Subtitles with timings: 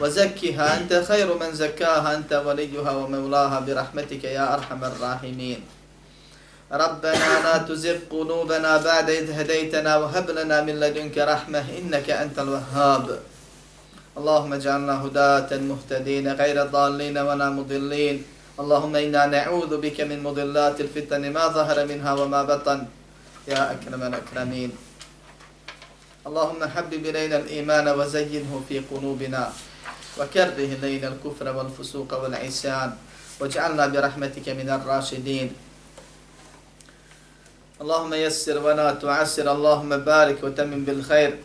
[0.00, 5.60] وزكها أنت خير من زكاها أنت وليها ومولاها برحمتك يا أرحم الراحمين.
[6.72, 13.20] ربنا لا تزغ قلوبنا بعد إذ هديتنا وهب لنا من لدنك رحمة إنك أنت الوهاب.
[14.18, 18.24] اللهم اجعلنا هداة مهتدين غير ضالين ولا مضلين.
[18.60, 22.86] اللهم إنا نعوذ بك من مضلات الفتن ما ظهر منها وما بطن.
[23.48, 24.70] يا أكرم الأكرمين.
[26.26, 29.52] اللهم حبب إلينا الإيمان وزينه في قلوبنا.
[30.19, 32.91] وكره إلينا الكفر والفسوق والعصيان
[33.39, 35.51] واجعلنا برحمتك من الراشدين
[37.81, 41.37] اللهم يسر ولا تعسر اللهم بارك وتمن بالخير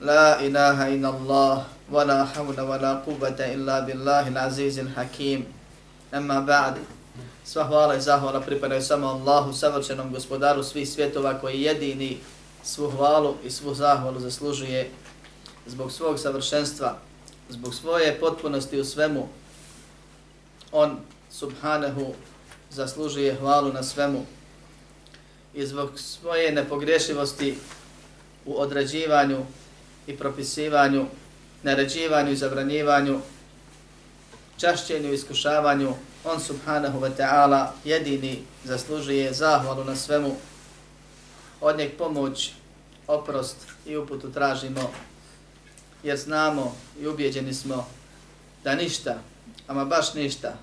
[0.00, 5.40] لا إله إلا الله ولا حول ولا قوة إلا بالله العزيز الحكيم
[6.14, 6.76] أما بعد
[7.46, 12.18] Sva hvala i zahvala pripadaju samo Allahu, savršenom gospodaru svih svjetova koji jedini
[12.62, 14.90] svu hvalu i svu zahvalu zaslužuje
[15.66, 16.98] zbog svog savršenstva,
[17.51, 19.27] zbog svoje potpunosti u svemu,
[20.71, 20.99] on
[21.31, 22.13] subhanahu
[22.69, 24.25] zaslužuje hvalu na svemu.
[25.53, 27.57] I zbog svoje nepogrešivosti
[28.45, 29.45] u određivanju
[30.07, 31.05] i propisivanju,
[31.63, 33.19] naređivanju i zabranjivanju,
[34.57, 40.35] čašćenju i iskušavanju, on subhanahu wa ta'ala jedini zaslužuje zahvalu na svemu,
[41.61, 42.53] od njeg pomoć,
[43.07, 44.91] oprost i uputu tražimo
[46.03, 47.87] jer znamo i ubjeđeni smo
[48.63, 49.17] da ništa,
[49.67, 50.53] ama baš ništa,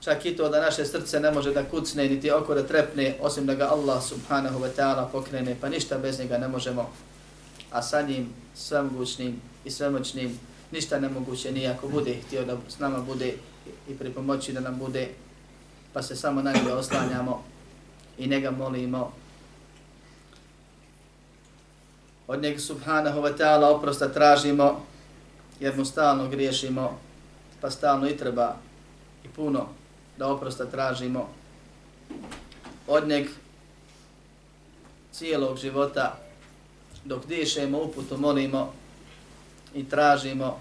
[0.00, 3.46] čak i to da naše srce ne može da kucne niti oko da trepne, osim
[3.46, 6.90] da ga Allah subhanahu wa ta'ala pokrene, pa ništa bez njega ne možemo,
[7.70, 10.38] a sa njim svemogućnim i svemoćnim
[10.72, 13.34] ništa nemoguće nije ako bude htio da s nama bude
[13.88, 15.08] i pri pomoći da nam bude,
[15.92, 17.44] pa se samo na njega oslanjamo
[18.18, 19.12] i njega molimo
[22.26, 24.82] od njega subhanahu wa ta'ala oprosta tražimo
[25.60, 26.98] jer mu stalno griješimo
[27.60, 28.56] pa stalno i treba
[29.24, 29.66] i puno
[30.18, 31.28] da oprosta tražimo.
[32.86, 33.26] Od njeg
[35.12, 36.16] cijelog života
[37.04, 38.72] dok dišemo uputu molimo
[39.74, 40.60] i tražimo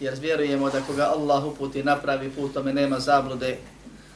[0.00, 3.58] jer vjerujemo da koga Allah uputi napravi put tome nema zablude.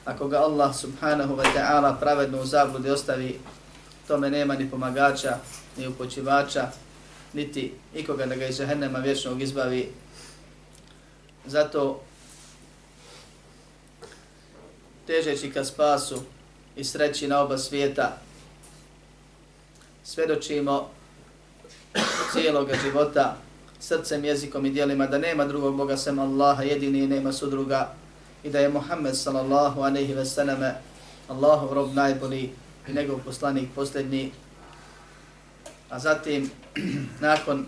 [0.05, 3.39] Ako ga Allah subhanahu wa ta'ala pravedno u zabludi ostavi
[4.09, 5.37] tome nema ni pomagača
[5.81, 6.69] ni upočivača,
[7.33, 9.93] niti ikoga da ga iz džehennema vječnog izbavi.
[11.47, 12.01] Zato
[15.07, 16.23] težeći ka spasu
[16.77, 18.17] i sreći na oba svijeta,
[20.05, 20.89] svedočimo
[22.33, 23.37] cijeloga života
[23.81, 27.95] srcem, jezikom i dijelima da nema drugog Boga sem Allaha, jedini i nema sudruga
[28.45, 30.75] i da je Muhammed sallallahu aleyhi ve selleme
[31.29, 32.51] Allahov rob najbolji
[32.89, 34.33] i njegov poslanik posljednji
[35.91, 36.51] A zatim,
[37.21, 37.67] nakon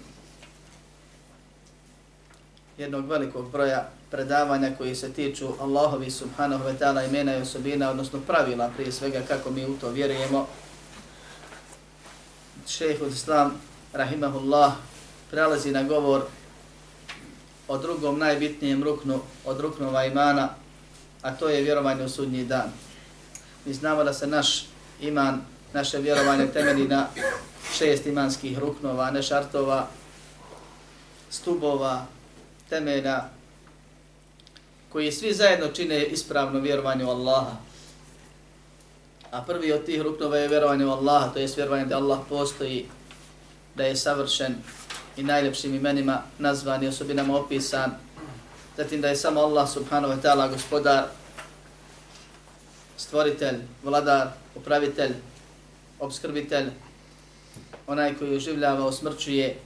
[2.79, 8.21] jednog velikog broja predavanja koji se tiču Allahovi subhanahu wa ta'ala imena i osobina, odnosno
[8.27, 10.47] pravila prije svega kako mi u to vjerujemo,
[12.69, 13.53] šeheh Islam,
[13.93, 14.73] rahimahullah,
[15.31, 16.23] prelazi na govor
[17.69, 20.49] o drugom najbitnijem ruknu od ruknova imana,
[21.23, 22.73] a to je vjerovanje u sudnji dan.
[23.65, 24.67] Mi znamo da se naš
[25.01, 25.41] iman,
[25.73, 27.07] naše vjerovanje temelji na
[27.73, 29.87] šest imanskih ruknova, ne šartova,
[31.31, 32.07] stubova,
[32.69, 33.29] temena,
[34.93, 37.57] koji svi zajedno čine ispravno vjerovanje u Allaha.
[39.31, 42.87] A prvi od tih ruknova je vjerovanje u Allaha, to je vjerovanje da Allah postoji,
[43.75, 44.55] da je savršen
[45.17, 47.91] i najljepšim imenima nazvan i osobinama opisan,
[48.77, 51.05] zatim da je samo Allah subhanahu wa ta'ala gospodar,
[52.97, 55.13] stvoritelj, vladar, upravitelj,
[56.01, 56.71] obskrbitelj,
[57.87, 59.57] onaj koji oživljava, osmrćuje,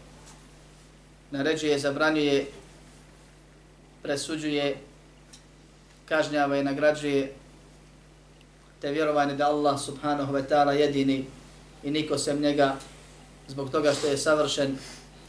[1.31, 2.47] naređuje, zabranjuje,
[4.03, 4.77] presuđuje,
[6.09, 7.33] kažnjava i nagrađuje,
[8.81, 11.25] te vjerovanje da Allah subhanahu wa ta'ala jedini
[11.83, 12.77] i niko sem njega
[13.49, 14.77] zbog toga što je savršen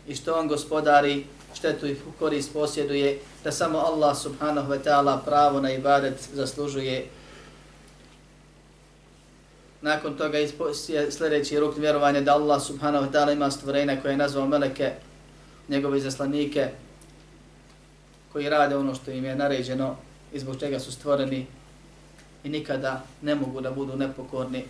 [0.08, 5.62] i što on gospodari štetu i korist posjeduje, da samo Allah subhanahu wa ta'ala pravo
[5.62, 7.06] na ibadet zaslužuje
[9.82, 10.50] nakon toga je
[11.12, 14.92] sljedeći ruk vjerovanja da Allah subhanahu wa ta'ala ima stvorenja koje je nazvao meleke,
[15.70, 16.70] njegove zaslanike,
[18.34, 19.96] koji rade ono što im je naređeno
[20.34, 21.46] i zbog čega su stvoreni
[22.44, 24.64] i nikada ne mogu da budu nepokorni.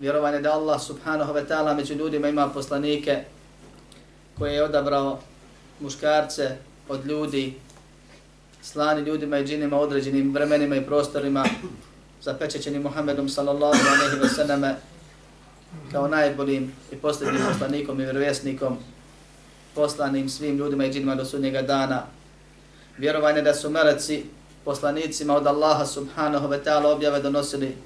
[0.00, 3.24] Vjerovanje da Allah subhanahu wa ta'ala među ljudima ima poslanike
[4.38, 5.18] koje je odabrao
[5.80, 6.56] muškarce
[6.88, 7.54] od ljudi,
[8.62, 11.44] slani ljudima i džinima određenim vremenima i prostorima,
[12.24, 14.74] zapečećeni Muhammedom sallallahu alaihi wa sallame
[15.92, 18.78] kao najboljim i posljednim poslanikom i vjerovjesnikom,
[19.74, 22.02] poslanim svim ljudima i džinima do sudnjega dana.
[22.98, 24.24] Vjerovanje da su meleci
[24.64, 27.76] poslanicima od Allaha subhanahu wa ta'ala objave donosili,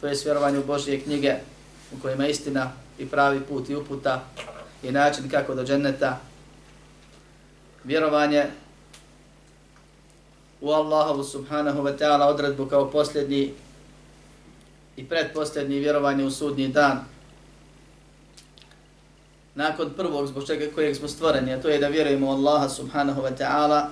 [0.00, 1.34] to je vjerovanje u Božje knjige
[1.92, 4.24] u kojima istina i pravi put i uputa
[4.82, 6.18] i način kako do dženneta.
[7.84, 8.46] Vjerovanje
[10.60, 13.54] u Allahovu subhanahu wa ta'ala odredbu kao posljednji
[14.98, 17.04] i predposljednji vjerovanje u sudnji dan.
[19.54, 23.22] Nakon prvog zbog čega kojeg smo stvoreni, a to je da vjerujemo u Allaha subhanahu
[23.22, 23.86] wa ta'ala,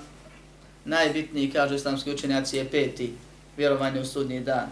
[0.85, 3.12] najbitniji, kažu islamski učenjaci, je peti
[3.56, 4.67] vjerovanje u sudnji dan.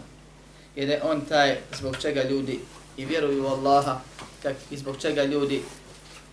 [0.75, 2.59] Jer je on taj zbog čega ljudi
[2.97, 3.99] i vjeruju u Allaha,
[4.43, 5.61] kak i zbog čega ljudi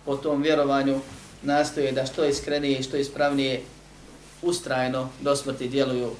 [0.05, 0.99] po tom vjerovanju
[1.41, 3.61] nastoje da što iskrenije i što ispravnije
[4.41, 6.11] ustrajno do smrti djeluju.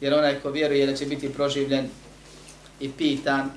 [0.00, 1.88] Jer onaj ko vjeruje da će biti proživljen
[2.80, 3.50] i pitan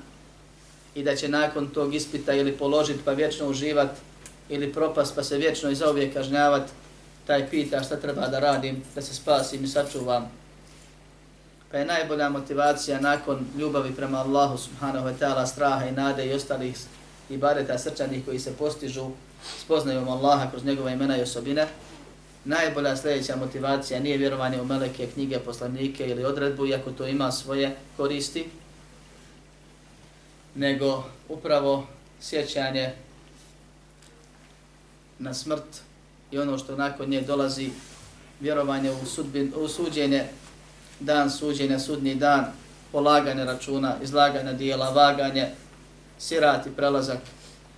[0.94, 3.90] i da će nakon tog ispita ili položiti pa vječno uživat
[4.48, 6.70] ili propast pa se vječno i zauvijek kažnjavat,
[7.26, 10.30] taj pita šta treba da radim da se spasim i sačuvam.
[11.70, 16.34] Pa je najbolja motivacija nakon ljubavi prema Allahu subhanahu wa ta'ala, straha i nade i
[16.34, 16.76] ostalih
[17.30, 19.10] ibadeta srčanih koji se postižu
[19.58, 21.66] spoznajom Allaha kroz njegova imena i osobine,
[22.44, 27.76] najbolja sljedeća motivacija nije vjerovanje u meleke, knjige, poslanike ili odredbu, iako to ima svoje
[27.96, 28.48] koristi,
[30.54, 31.86] nego upravo
[32.20, 32.92] sjećanje
[35.18, 35.80] na smrt
[36.30, 37.70] i ono što nakon nje dolazi,
[38.40, 40.24] vjerovanje u, sudbin, u suđenje,
[41.00, 42.44] dan suđenja, sudni dan,
[42.92, 45.48] polaganje računa, izlaganje dijela, vaganje,
[46.18, 47.18] sirat i prelazak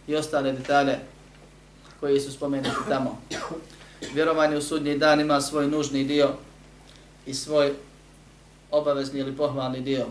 [0.07, 0.99] i ostale detalje
[2.01, 3.21] koji su spomenuti tamo.
[4.15, 6.31] Vjerovanje u sudnji dan ima svoj nužni dio
[7.27, 7.73] i svoj
[8.71, 10.07] obavezni ili pohvalni dio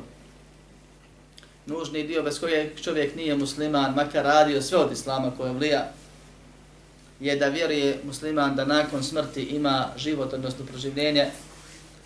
[1.71, 5.91] nužni dio bez kojeg čovjek nije musliman, makar radio sve od islama koje vlija,
[7.19, 11.25] je da vjeruje musliman da nakon smrti ima život, odnosno proživljenje,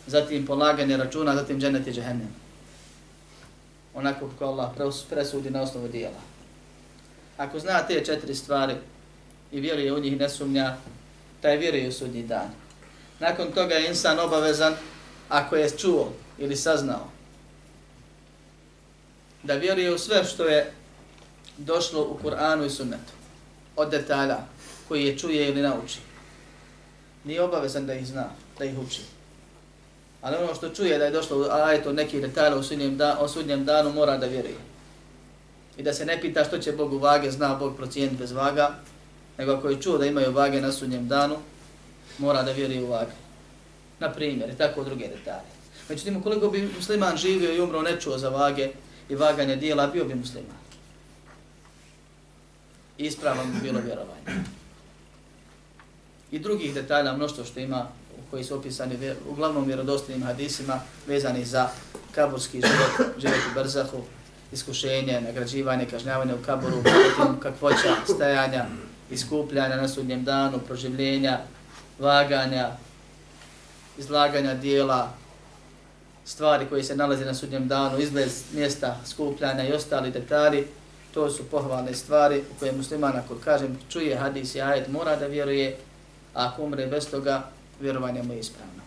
[0.07, 2.29] zatim polaganje računa, zatim dženet i džehennem.
[3.93, 4.71] Onako kako Allah
[5.09, 6.21] presudi na osnovu dijela.
[7.37, 8.73] Ako zna te četiri stvari
[9.51, 10.75] i vjeruje u njih ne sumnja,
[11.41, 12.49] taj vjeruje u sudnji dan.
[13.19, 14.73] Nakon toga je insan obavezan,
[15.29, 17.14] ako je čuo ili saznao
[19.45, 20.71] da vjeruje u sve što je
[21.57, 23.13] došlo u Kur'anu i sunnetu,
[23.75, 24.37] od detalja
[24.87, 25.99] koji je čuje ili nauči.
[27.23, 28.25] Nije obavezan da ih zna,
[28.59, 29.01] da ih uči.
[30.21, 33.27] Ali ono što čuje da je došlo u ajetu nekih detalja u sudnjem, da, o
[33.27, 34.57] sudnjem danu mora da vjeruje.
[35.77, 38.75] I da se ne pita što će Bog u vage, zna Bog procijeniti bez vaga,
[39.37, 41.37] nego ako je čuo da imaju vage na sudnjem danu,
[42.17, 43.11] mora da vjeruje u vage.
[43.99, 45.49] Na primjer, i tako druge detalje.
[45.89, 48.69] Međutim, koliko bi musliman živio i umro, ne čuo za vage,
[49.09, 50.57] i vaganje dijela, bio bi musliman.
[52.97, 54.43] Ispravno bi bilo vjerovanje.
[56.31, 57.87] I drugih detalja, mnoštvo što ima,
[58.31, 61.69] koji su opisani uglavnom vjerodostojnim hadisima, vezani za
[62.11, 64.03] kaburski život, život u Brzahu,
[64.51, 66.83] iskušenje, nagrađivanje, kažnjavanje u kaburu,
[67.39, 68.65] kakvoća, stajanja,
[69.11, 71.39] iskupljanja na sudnjem danu, proživljenja,
[71.99, 72.71] vaganja,
[73.97, 75.13] izlaganja dijela,
[76.25, 80.67] stvari koji se nalaze na sudnjem danu, izgled mjesta skupljanja i ostali detalji,
[81.13, 85.27] to su pohvalne stvari u koje musliman, ako kažem, čuje hadis i ajet, mora da
[85.27, 85.77] vjeruje,
[86.33, 87.43] a ako umre bez toga,
[87.79, 88.81] vjerovanje mu je ispravno.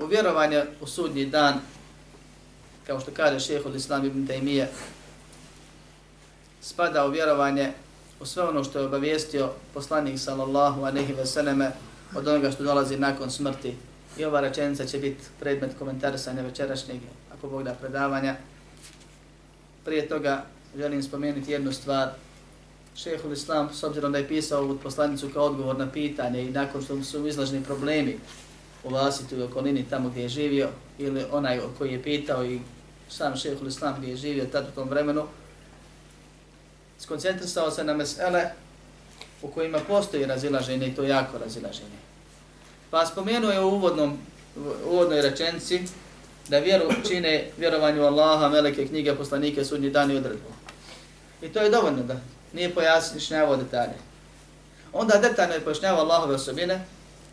[0.00, 1.54] U vjerovanje u sudnji dan,
[2.86, 4.66] kao što kaže šeho l'Islam ibn Taymiye,
[6.60, 7.72] spada u vjerovanje
[8.20, 11.70] u sve ono što je obavijestio poslanik sallallahu aleyhi ve selleme
[12.14, 13.76] od onoga što dolazi nakon smrti.
[14.18, 17.00] I ova rečenica će biti predmet komentarisanja večerašnjeg,
[17.34, 18.36] ako Bog da, predavanja.
[19.84, 20.44] Prije toga
[20.76, 22.08] želim spomenuti jednu stvar.
[22.96, 26.82] Šehul Islam, s obzirom da je pisao ovu poslanicu kao odgovor na pitanje i nakon
[26.82, 28.18] što su izlaženi problemi
[28.84, 32.60] u vlasiti u okolini tamo gdje je živio, ili onaj koji je pitao i
[33.08, 35.26] sam Šehul Islam gdje je živio tad u tom vremenu,
[36.98, 38.44] skoncentrisao se na mesele
[39.42, 41.98] u kojima postoji razilaženje i to jako razilaženje.
[42.90, 44.18] Pa spomenuo je u uvodnom,
[44.56, 45.82] u uvodnoj rečenci
[46.48, 50.48] da vjeru čine vjerovanju Allaha, meleke, knjige, poslanike, sudnji dan i odredbu.
[51.42, 52.16] I to je dovoljno da
[52.52, 53.94] nije pojasnišnjavao detalje.
[54.92, 56.84] onda detaljno je pojašnjava Allahove osobine,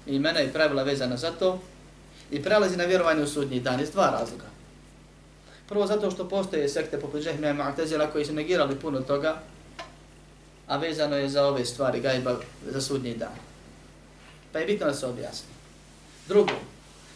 [0.06, 1.60] imena i pravila vezana za to,
[2.32, 4.46] i prelazi na vjerovanje u sudnji dan iz dva razloga.
[5.70, 9.42] Prvo zato što postoje sekte poput Džehmija i Mu'tazila koji su negirali puno toga,
[10.70, 12.40] a vezano je za ove stvari gajba
[12.72, 13.36] za sudnji dan.
[14.52, 15.50] Pa je bitno da se objasni.
[16.28, 16.54] Drugo,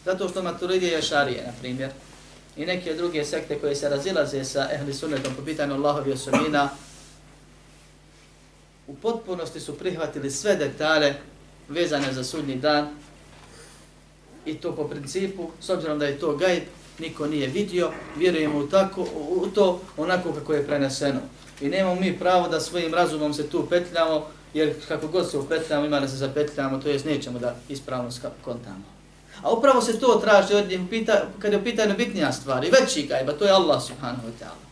[0.06, 1.90] zato što maturidije je šarije, na primjer,
[2.58, 6.70] i neke druge sekte koje se razilaze sa ehli sunnetom po pitanju Allahovi osobina,
[8.88, 11.14] u potpunosti su prihvatili sve detalje
[11.70, 12.88] vezane za sudnji dan
[14.46, 16.64] i to po principu, s obzirom da je to gajb,
[17.00, 21.20] niko nije vidio, vjerujemo u, tako, u to onako kako je preneseno.
[21.62, 25.86] I nemamo mi pravo da svojim razumom se tu petljamo, jer kako god se upetljamo,
[25.86, 28.10] ima da se zapetljamo, to jest nećemo da ispravno
[28.42, 28.84] kontamo.
[29.42, 33.08] A upravo se to traži od njih, pita, kada je pitanje bitnija stvar, i veći
[33.08, 34.64] gajba, to je Allah subhanahu wa ta'ala.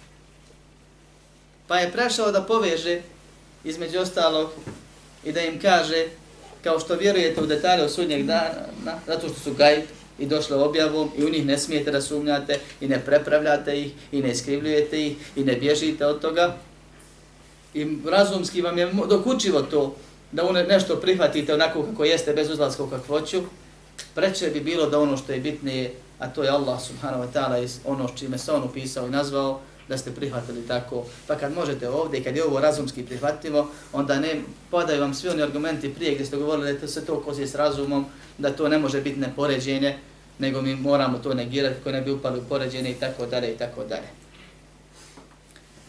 [1.67, 3.01] Pa je prešao da poveže,
[3.63, 4.49] između ostalog,
[5.23, 6.05] i da im kaže,
[6.63, 9.83] kao što vjerujete u detalje o sudnjeg dana, zato što su gajb
[10.19, 14.21] i došle objavom i u njih ne smijete da sumnjate i ne prepravljate ih i
[14.21, 16.57] ne iskrivljujete ih i ne bježite od toga.
[17.73, 19.95] I razumski vam je dokučivo to
[20.31, 23.41] da one nešto prihvatite onako kako jeste bez uzlaska u kakvoću,
[24.15, 27.63] preče bi bilo da ono što je bitnije, a to je Allah subhanahu wa ta'ala
[27.63, 29.59] iz ono s čime se on upisao i nazvao,
[29.89, 31.03] da ste prihvatili tako.
[31.27, 35.41] Pa kad možete ovdje, kad je ovo razumski prihvatljivo, onda ne podaju vam svi oni
[35.41, 38.05] argumenti prije gdje ste govorili da se to kozi s razumom,
[38.37, 39.97] da to ne može biti nepoređenje,
[40.39, 43.57] nego mi moramo to negirati koji ne bi upali u poređenje i tako dalje i
[43.57, 44.20] tako dalje.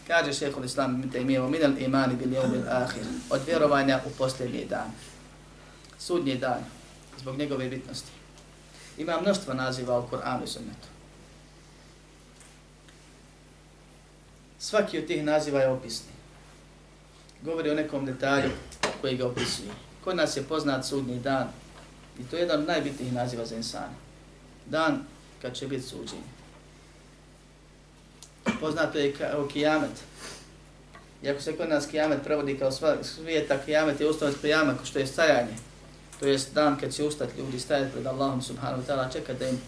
[0.07, 4.65] Kaže šehhul islam mi te imijevo minal imani bil jevmil ahir, od vjerovanja u posljednji
[4.65, 4.91] dan,
[5.99, 6.59] sudnji dan,
[7.19, 8.11] zbog njegove bitnosti.
[8.97, 10.87] Ima mnoštvo naziva u Koranu i sunnetu.
[14.59, 16.11] Svaki od tih naziva je opisni.
[17.41, 18.51] Govori o nekom detalju
[19.01, 19.71] koji ga opisuje.
[20.03, 21.47] Kod nas je poznat sudnji dan
[22.19, 23.93] i to je jedan od najbitnijih naziva za insana.
[24.65, 25.03] Dan
[25.41, 26.32] kad će biti suđenje.
[28.59, 30.03] Poznato je kao kijamet.
[31.23, 32.71] Iako se kod nas kijamet prevodi kao
[33.03, 35.55] svijeta, kijamet je ustavac prijama, što je stajanje.
[36.19, 39.47] To je dan kad će ustati ljudi stajati pred Allahom subhanahu wa ta'ala, čekati da
[39.47, 39.61] im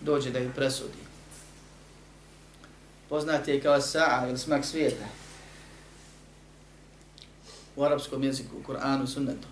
[0.00, 1.04] dođe da ih presudi
[3.14, 5.04] poznat je kao sa'a ili smak svijeta.
[7.76, 9.48] U arapskom jeziku, u Kur'anu, sunnetu.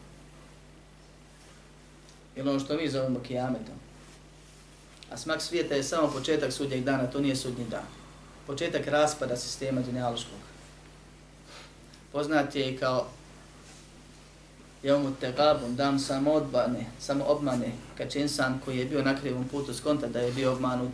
[2.37, 3.75] Ili ono što mi zovemo kijametom.
[5.11, 7.87] A smak svijeta je samo početak sudnjeg dana, to nije sudnji dan.
[8.52, 10.38] Početak raspada sistema dunjaluškog.
[12.12, 13.06] Poznat je i kao
[14.82, 19.49] Jevmu tegabun, dan samo odbane, samo obmane, kad će insan koji je bio na krivom
[19.49, 20.90] putu skonta da je bio obmanut,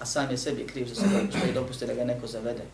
[0.00, 2.64] a sam je sebi kriv za sebe što je dopustio da ga neko zavede.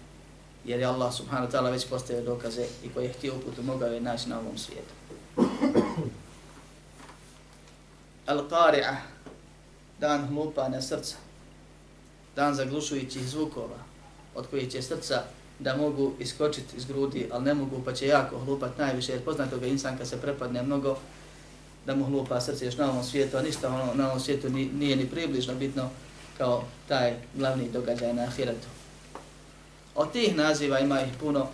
[0.64, 4.00] Jer je Allah subhanahu ta'ala već postavio dokaze i koji je htio uputu mogao je
[4.00, 4.94] naći na ovom svijetu.
[8.26, 8.96] Al-Qari'a,
[10.00, 11.16] dan hlupanja srca,
[12.36, 13.93] dan zaglušujućih zvukova,
[14.34, 15.22] od kojih će srca
[15.58, 19.58] da mogu iskočiti iz grudi, ali ne mogu, pa će jako hlupat najviše, jer poznato
[19.58, 20.96] ga insan kad se prepadne mnogo,
[21.86, 24.96] da mu hlupa srce još na ovom svijetu, a ništa ono, na ovom svijetu nije
[24.96, 25.90] ni približno bitno,
[26.38, 28.68] kao taj glavni događaj na ahiretu.
[29.94, 31.46] Od tih naziva ima ih puno,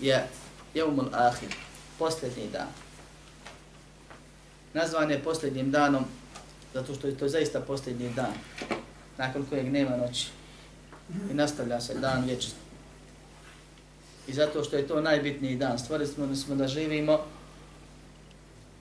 [0.00, 0.26] je
[0.74, 1.54] Jevmul Ahir,
[1.98, 2.68] posljednji dan.
[4.74, 6.04] Nazvan je posljednjim danom,
[6.74, 8.32] zato što je to zaista posljednji dan,
[9.18, 10.26] nakon kojeg nema noći.
[11.30, 12.54] I nastavlja se dan vječni.
[14.28, 17.20] I zato što je to najbitniji dan, stvorili smo, smo da živimo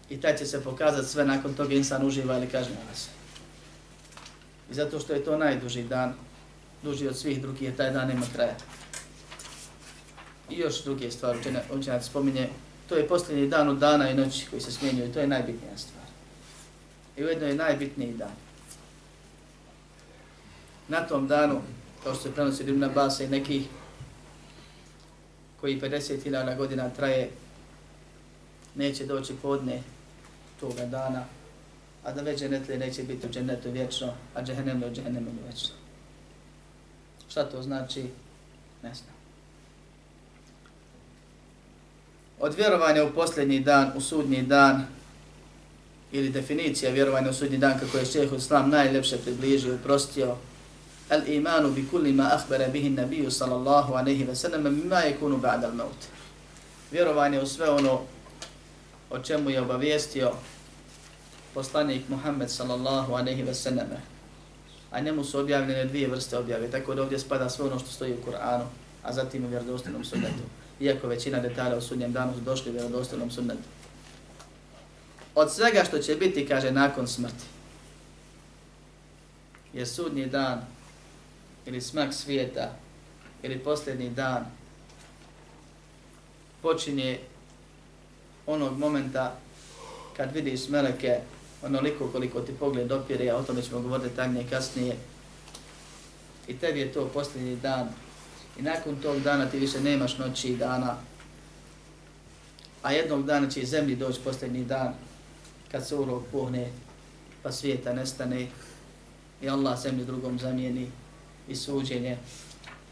[0.09, 3.09] i taj će se pokazati sve nakon toga insan uživa ili kažnjava se.
[4.71, 6.13] I zato što je to najduži dan,
[6.83, 8.55] duži od svih drugih, taj dan nema kraja.
[10.49, 11.39] I još druge stvari,
[11.71, 12.49] učenjac spominje,
[12.89, 16.05] to je posljednji dan od dana i noći koji se smjenjuju, to je najbitnija stvar.
[17.17, 18.31] I ujedno je najbitniji dan.
[20.87, 21.61] Na tom danu,
[22.05, 23.67] kao što se prenosi Ibn Abasa i nekih
[25.61, 27.29] koji 50.000 godina traje,
[28.75, 29.81] neće doći podne
[30.59, 31.25] toga dana,
[32.03, 35.75] a da već dženetlije neće biti u dženetu vječno, a džehennem je u džehennemu vječno.
[37.29, 38.01] Šta to znači?
[38.83, 39.15] Ne znam.
[42.39, 44.85] Od vjerovanja u posljednji dan, u sudnji dan,
[46.11, 50.37] ili definicija vjerovanja u sudnji dan, kako je šeheh Islam najljepše približio i uprostio,
[51.09, 55.67] al imanu bi kulli ma akhbara bihi nabiju sallallahu alayhi wa sallam, mimma yakunu ba'da
[55.67, 56.05] al maut.
[56.91, 58.01] Vjerovanje u sve ono
[59.09, 60.31] o čemu je obavijestio
[61.53, 63.87] poslanik Muhammed sallallahu aleyhi ve sallam.
[64.91, 68.13] A njemu su objavljene dvije vrste objave, tako da ovdje spada sve ono što stoji
[68.13, 68.65] u Kur'anu,
[69.03, 70.43] a zatim u vjerodostinom sunnetu.
[70.79, 73.63] Iako većina detalja u sudnjem danu su došli u vjerodostinom sunnetu.
[75.35, 77.45] od svega što će biti, kaže, nakon smrti.
[79.73, 80.65] Je sudnji dan
[81.65, 82.75] ili smak svijeta
[83.43, 84.45] ili posljednji dan
[86.61, 87.19] počinje
[88.45, 89.35] onog momenta
[90.17, 91.19] kad vidiš meleke
[91.63, 94.95] onoliko koliko ti pogled opire, a o tome ćemo govoriti tamnije kasnije,
[96.47, 97.89] i tebi je to posljednji dan,
[98.59, 100.95] i nakon tog dana ti više nemaš noći i dana,
[102.83, 104.93] a jednog dana će i zemlji doći posljednji dan,
[105.71, 106.71] kad se urok puhne,
[107.43, 108.47] pa svijeta nestane,
[109.41, 110.91] i Allah zemlju drugom zamijeni,
[111.47, 112.17] i suđenje,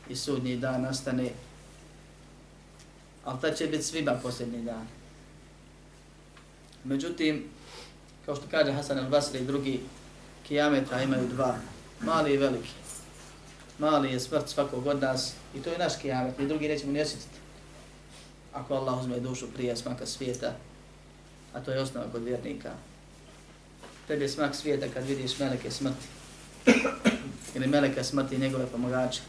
[0.10, 1.30] i sudnji dan nastane,
[3.26, 4.88] ali ta će biti svima posljednji dan.
[6.84, 7.44] Međutim,
[8.26, 9.80] kao što kaže Hasan al-Basri i drugi,
[10.48, 11.56] kijametra imaju dva,
[12.02, 12.70] mali i veliki.
[13.80, 17.02] Mali je smrt svakog od nas i to je naš kijamet, ni drugi nećemo ni
[17.02, 17.38] osjetiti.
[18.54, 20.56] Ako Allah uzme dušu prije smaka svijeta,
[21.54, 22.72] a to je osnova kod vjernika.
[24.08, 26.08] Tebi je smak svijeta kad vidiš meleke smrti.
[27.56, 29.22] Ili meleka smrti i njegove pomagače.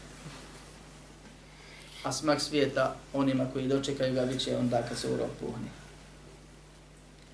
[2.03, 5.67] A smak svijeta onima koji dočekaju ga bit će onda kad se urok puhne.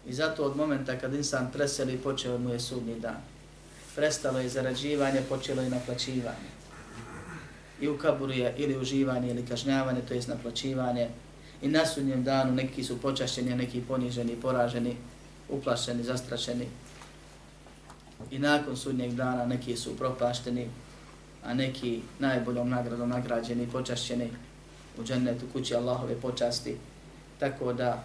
[0.08, 3.22] I zato od momenta kad insan preseli, počeo mu je sudnji dan.
[3.96, 6.52] Prestalo je zarađivanje, počelo je naplaćivanje.
[7.82, 11.10] I u kaburu je ili uživanje ili kažnjavanje, to jest naplaćivanje.
[11.62, 14.98] I na sudnjem danu neki su počašćeni, neki poniženi, poraženi,
[15.50, 16.68] uplašeni, zastrašeni.
[18.32, 20.68] I nakon sudnjeg dana neki su propašteni,
[21.44, 24.30] a neki najboljom nagradom nagrađeni, počašćeni
[25.00, 26.78] u džennetu kući Allahove počasti.
[27.40, 28.04] Tako da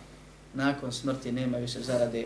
[0.54, 2.24] nakon smrti nema više zarade,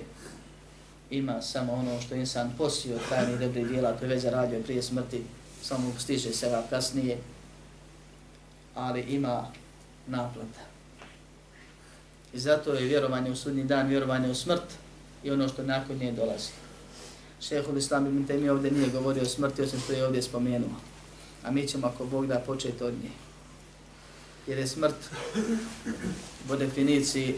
[1.11, 5.23] ima samo ono što insan posio tajni dobri dijela koje već zaradio prije smrti,
[5.63, 7.19] samo stiže se kasnije,
[8.75, 9.47] ali ima
[10.07, 10.61] naplata.
[12.33, 14.63] I zato je vjerovanje u sudnji dan, vjerovanje u smrt
[15.25, 16.51] i ono što nakon nje dolazi.
[17.41, 20.71] Šehul Islam ibn Temi ovdje nije govorio o smrti, osim što je ovdje spomenuo.
[21.43, 23.11] A mi ćemo, ako Bog da, početi od nje.
[24.47, 24.95] Jer je smrt,
[26.49, 27.35] po definiciji,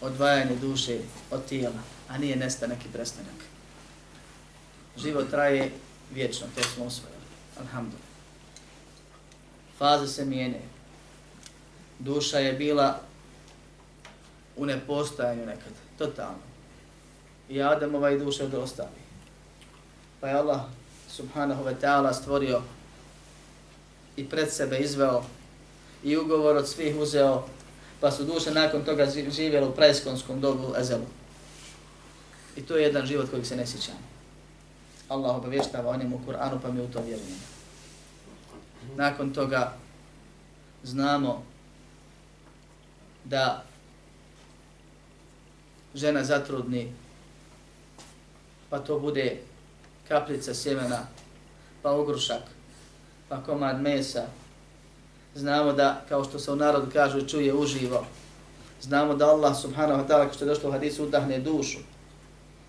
[0.00, 0.98] odvajanje duše
[1.30, 3.34] od tijela, a nije nestanak i prestanak.
[4.96, 5.72] Život traje
[6.14, 7.22] vječno, to smo osvojili.
[7.60, 8.06] Alhamdulillah.
[9.78, 10.60] Faze se mijene.
[11.98, 13.00] Duša je bila
[14.56, 16.46] u nepostajanju nekad, totalno.
[17.48, 19.05] I Adamova i duša da ostavi.
[20.20, 20.60] Pa je Allah
[21.08, 22.62] subhanahu wa ta'ala stvorio
[24.16, 25.24] i pred sebe izveo
[26.04, 27.44] i ugovor od svih uzeo
[28.00, 31.06] pa su duše nakon toga živjeli u prajskonskom dobu Ezelu.
[32.56, 33.98] I to je jedan život kojeg se ne sjećamo.
[35.08, 37.46] Allah obavještava o njemu u Kur'anu, pa mi u to vjerujemo.
[38.96, 39.76] Nakon toga
[40.82, 41.42] znamo
[43.24, 43.64] da
[45.94, 46.92] žena zatrudni,
[48.70, 49.40] pa to bude
[50.08, 51.06] kaplica sjemena,
[51.82, 52.42] pa ogrušak,
[53.28, 54.26] pa komad mesa,
[55.34, 58.06] znamo da, kao što se u narodu kaže, čuje uživo.
[58.82, 61.78] Znamo da Allah subhanahu wa ta'ala, kao što je došlo u hadisu, udahne dušu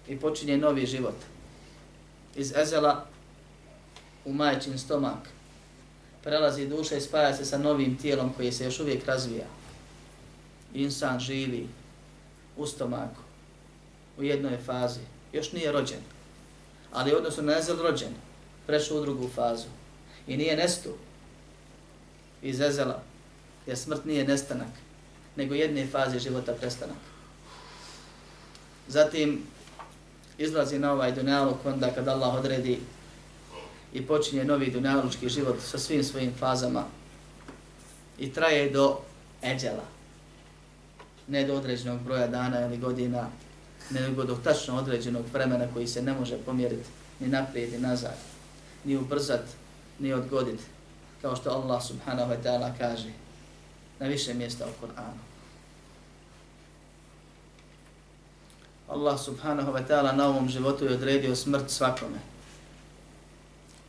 [0.08, 1.16] i počinje novi život.
[2.36, 3.06] Iz ezela
[4.26, 5.30] u majčin stomak
[6.24, 9.46] prelazi duša i spaja se sa novim tijelom koji se još uvijek razvija.
[10.74, 11.68] Insan živi
[12.58, 13.22] u stomaku,
[14.18, 15.00] u jednoj fazi,
[15.34, 16.00] još nije rođen,
[16.92, 18.14] ali odnosno na ezel rođen,
[18.68, 19.68] prešao u drugu fazu
[20.28, 20.90] i nije nestu
[22.42, 23.02] iz ezela,
[23.66, 24.72] jer smrt nije nestanak,
[25.36, 26.98] nego jedne faze života prestanak.
[28.88, 29.44] Zatim
[30.38, 32.80] izlazi na ovaj dunjaluk onda kad Allah odredi
[33.94, 36.84] i počinje novi dunjalučki život sa svim svojim fazama
[38.20, 39.00] i traje do
[39.44, 39.84] eđela.
[41.28, 43.30] Ne do određenog broja dana ili godina,
[43.90, 48.18] nego do tačno određenog vremena koji se ne može pomjeriti ni naprijed ni nazad,
[48.84, 49.44] ni ubrzat,
[50.00, 50.64] ni odgoditi
[51.22, 53.10] kao što Allah subhanahu wa ta'ala kaže
[54.00, 55.20] na više mjesta u Kur'anu.
[58.88, 62.20] Allah subhanahu wa ta'ala na ovom životu je odredio smrt svakome.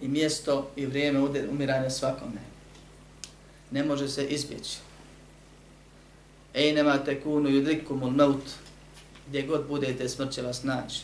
[0.01, 2.41] I mjesto i vrijeme umiranja svakome.
[3.71, 4.79] Ne može se izbjeći.
[6.55, 8.43] Ejnema tekunu yudrikumul maut.
[9.29, 11.01] Gdje god budete, smrt će vas naći.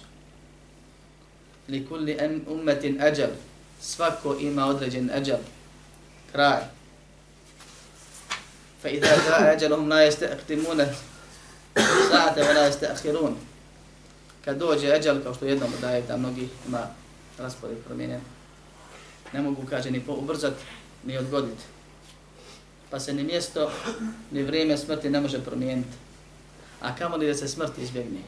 [1.69, 3.31] Li kulli ummetin ajal.
[3.81, 5.39] Svako ima određen ajal
[6.33, 6.63] kraj.
[8.83, 10.87] Fa idha jaa na la yastaqdimuna
[12.11, 13.35] sa'ata wa la yasta'khirun.
[14.45, 16.87] Kad dođe ajal kao što jednom daje da mnogi ima
[17.39, 18.21] raspored promijenjen.
[19.33, 20.55] Ne mogu kaže ni ubrzat
[21.05, 21.63] ni odgoditi.
[22.91, 23.71] Pa se ni mjesto
[24.31, 26.04] ni vrijeme smrti ne može promijeniti.
[26.85, 28.21] A kamo li da se smrt izbjegne?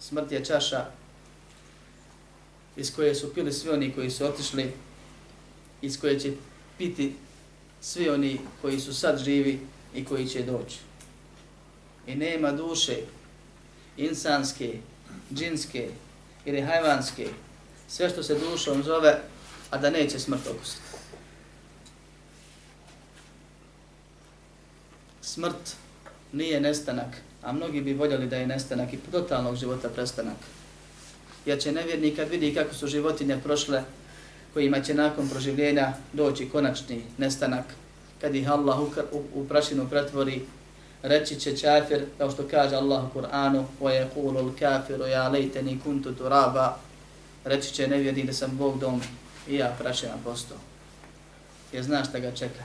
[0.00, 0.86] Smrt je čaša
[2.76, 4.72] iz koje su pili svi oni koji su otišli,
[5.82, 6.32] iz koje će
[6.78, 7.14] piti
[7.80, 9.60] svi oni koji su sad živi
[9.94, 10.78] i koji će doći.
[12.06, 12.96] I nema duše
[13.96, 14.78] insanske,
[15.34, 15.88] džinske
[16.44, 17.28] ili hajvanske,
[17.88, 19.20] sve što se dušom zove,
[19.70, 20.82] a da neće smrt okusiti.
[25.22, 25.81] Smrt
[26.31, 30.37] nije nestanak, a mnogi bi voljeli da je nestanak i totalnog života prestanak.
[31.45, 33.83] Jer će nevjerni kad vidi kako su životinje prošle,
[34.53, 37.65] kojima će nakon proživljenja doći konačni nestanak,
[38.21, 40.41] kad ih Allah u, u, u prašinu pretvori,
[41.01, 46.73] reći će čafir, kao što kaže Allah u Kur'anu, وَيَقُولُ الْكَافِرُ يَا لَيْتَنِي كُنْتُ تُرَابًا
[47.45, 49.01] Reći će nevjerni da sam Bog dom
[49.47, 50.57] i ja prašina postao.
[51.73, 52.63] Jer znaš šta ga čeka.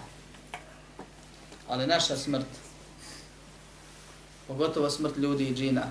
[1.69, 2.47] Ali naša smrt,
[4.48, 5.84] pogotovo smrt ljudi i džina,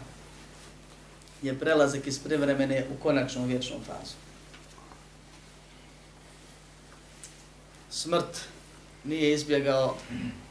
[1.43, 4.15] je prelazak iz privremene u konačnu vječnu fazu.
[7.91, 8.41] Smrt
[9.05, 9.97] nije izbjegao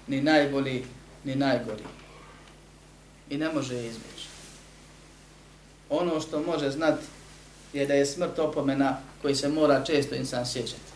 [0.08, 0.86] ni najbolji,
[1.24, 1.84] ni najgori.
[3.30, 4.28] I ne može je izbjeći.
[5.90, 7.00] Ono što može znat
[7.74, 10.96] je da je smrt opomena koji se mora često insan sjećati.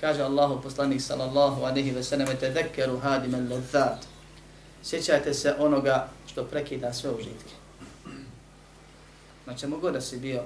[0.00, 4.11] Kaže Allahu poslanik sallallahu alaihi ve sallam te dekeru hadim al ladzat.
[4.84, 7.54] Sjećajte se onoga što prekida sve užitke.
[9.46, 10.42] Na čemu god da si bio,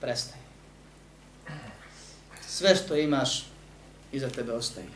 [0.00, 0.42] prestaje.
[2.48, 3.46] Sve što imaš,
[4.12, 4.86] iza tebe ostaje.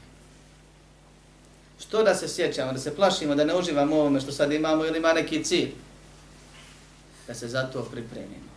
[1.80, 4.98] Što da se sjećamo, da se plašimo, da ne uživamo ovome što sad imamo ili
[4.98, 5.72] ima neki cilj?
[7.26, 8.54] Da se zato pripremimo.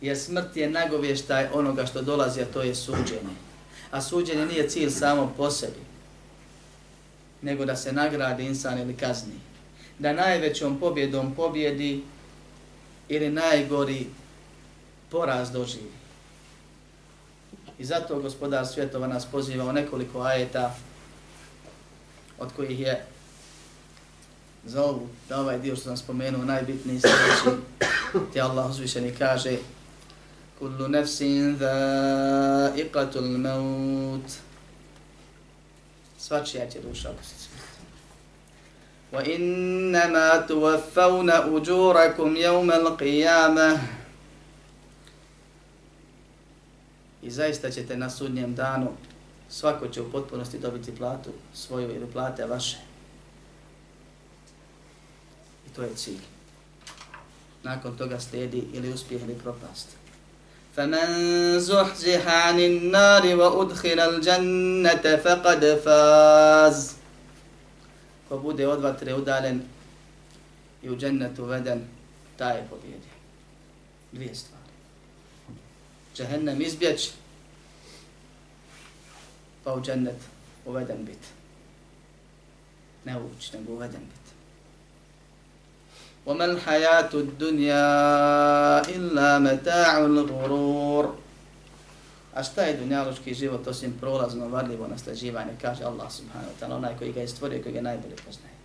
[0.00, 3.36] Jer smrt je nagovještaj onoga što dolazi, a to je suđenje.
[3.90, 5.89] A suđenje nije cilj samo po sebi,
[7.42, 9.40] nego da se nagradi insan ili kazni.
[9.98, 12.02] Da najvećom pobjedom pobjedi
[13.08, 14.06] ili najgori
[15.10, 15.90] poraz doživi.
[17.78, 20.74] I zato gospodar svjetova nas poziva u nekoliko ajeta
[22.38, 23.04] od kojih je
[24.64, 27.62] za ovu, da ovaj dio što sam spomenuo, najbitniji sljedeći,
[28.32, 29.56] ti Allah uzvišeni kaže
[30.58, 34.49] Kullu nefsin dha'iqatul maut
[36.20, 37.70] Svačija će duša okusiti smrt.
[39.12, 43.78] Wa innama tuwaffawna ujurakum yawma al-qiyamah
[47.22, 48.88] I zaista ćete na sudnjem danu
[49.48, 52.78] svako će u potpunosti dobiti platu svoju ili plate vaše.
[55.66, 56.20] I to je cilj.
[57.62, 59.99] Nakon toga stedi ili uspjeh ili propast.
[60.75, 61.07] فَمَنْ
[61.59, 66.95] زُحْزِحَ عَنِ النَّارِ وَأُدْخِلَ الْجَنَّةَ فَقَدْ فَازِ
[68.29, 69.61] Ko bude od vatre udaljen
[70.83, 71.87] i u džennetu veden,
[72.37, 73.15] taj je pobjedio.
[74.11, 74.71] Dvije stvari.
[76.15, 77.11] Džehennem izbjeć,
[79.63, 80.19] pa u džennet
[80.65, 81.23] uveden bit.
[83.05, 84.18] Ne ući, nego uveden bit.
[86.25, 87.87] وَمَا الْحَيَاةُ الدُّنْيَا
[88.89, 91.05] إِلَّا مَتَاعُ الْغُرُورِ
[92.35, 96.97] A šta je dunjaločki život osim prolazno, varljivo naslađivanje, kaže Allah subhanahu wa ta'ala, onaj
[96.97, 98.55] koji ga je stvorio, koji ga najbolje poznaje.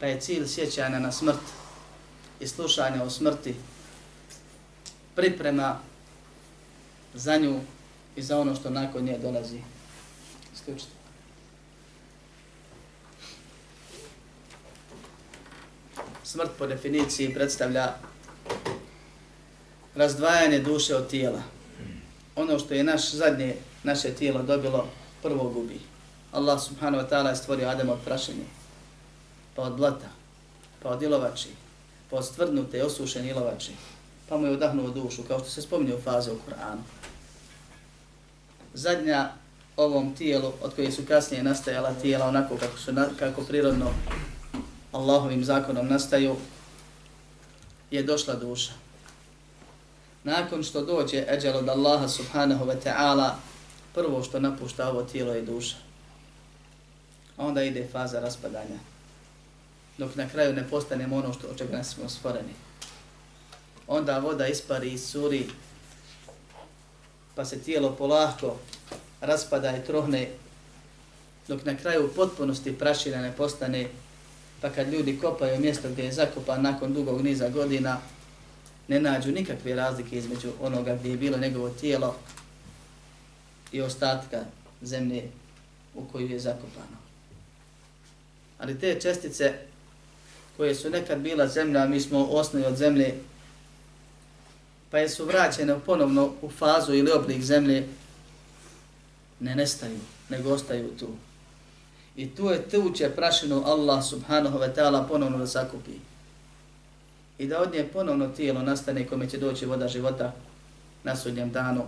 [0.00, 1.40] Pa je cilj sjećanja na smrt
[2.40, 3.54] i slušanja o smrti,
[5.14, 5.78] priprema
[7.14, 7.60] za nju
[8.16, 9.60] i za ono što nakon nje dolazi.
[10.54, 10.95] Isključite.
[16.27, 17.93] Smrt po definiciji predstavlja
[19.95, 21.41] razdvajanje duše od tijela.
[22.35, 24.87] Ono što je naš zadnje, naše tijelo dobilo,
[25.23, 25.79] prvo gubi.
[26.31, 28.45] Allah subhanahu wa ta'ala je stvorio Adama od prašenja,
[29.55, 30.09] pa od blata,
[30.83, 31.49] pa od ilovači,
[32.09, 33.71] pa od stvrdnute i osušene ilovači,
[34.29, 36.83] pa mu je udahnuo dušu, kao što se spominje u faze u Kur'anu
[38.73, 39.29] zadnja
[39.77, 43.91] ovom tijelu od koje su kasnije nastajala tijela onako kako su kako prirodno
[44.97, 46.35] Allahovim zakonom nastaju
[47.91, 48.71] je došla duša.
[50.23, 53.29] Nakon što dođe eđel od Allaha subhanahu wa ta'ala,
[53.93, 55.75] prvo što napušta ovo tijelo je duša.
[57.37, 58.79] A onda ide faza raspadanja.
[59.97, 62.53] Dok na kraju ne postanemo ono što od čega smo stvoreni.
[63.87, 65.47] Onda voda ispari iz suri
[67.35, 68.57] pa se tijelo polahko
[69.21, 70.29] raspada i trohne,
[71.47, 73.87] dok na kraju u potpunosti prašina ne postane,
[74.61, 77.97] pa kad ljudi kopaju mjesto gdje je zakopan nakon dugog niza godina,
[78.87, 82.15] ne nađu nikakve razlike između onoga gdje je bilo njegovo tijelo
[83.71, 84.43] i ostatka
[84.81, 85.23] zemlje
[85.95, 86.97] u koju je zakopano.
[88.57, 89.53] Ali te čestice
[90.57, 93.15] koje su nekad bila zemlja, mi smo osnovi od zemlje,
[94.89, 97.87] pa je su vraćene ponovno u fazu ili oblik zemlje,
[99.39, 101.07] ne nestaju, nego ostaju tu.
[102.17, 105.91] I tu je tuče prašinu Allah subhanahu wa ta'ala ponovno da sakupi.
[107.37, 110.33] I da od nje ponovno tijelo nastane kome će doći voda života
[111.03, 111.83] na sudnjem danu.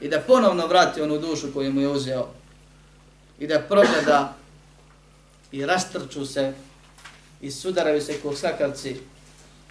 [0.00, 2.28] I da ponovno vrati onu dušu koju mu je uzeo.
[3.38, 4.36] I da progleda
[5.52, 6.52] i rastrču se
[7.40, 8.96] i sudaraju se kog sakavci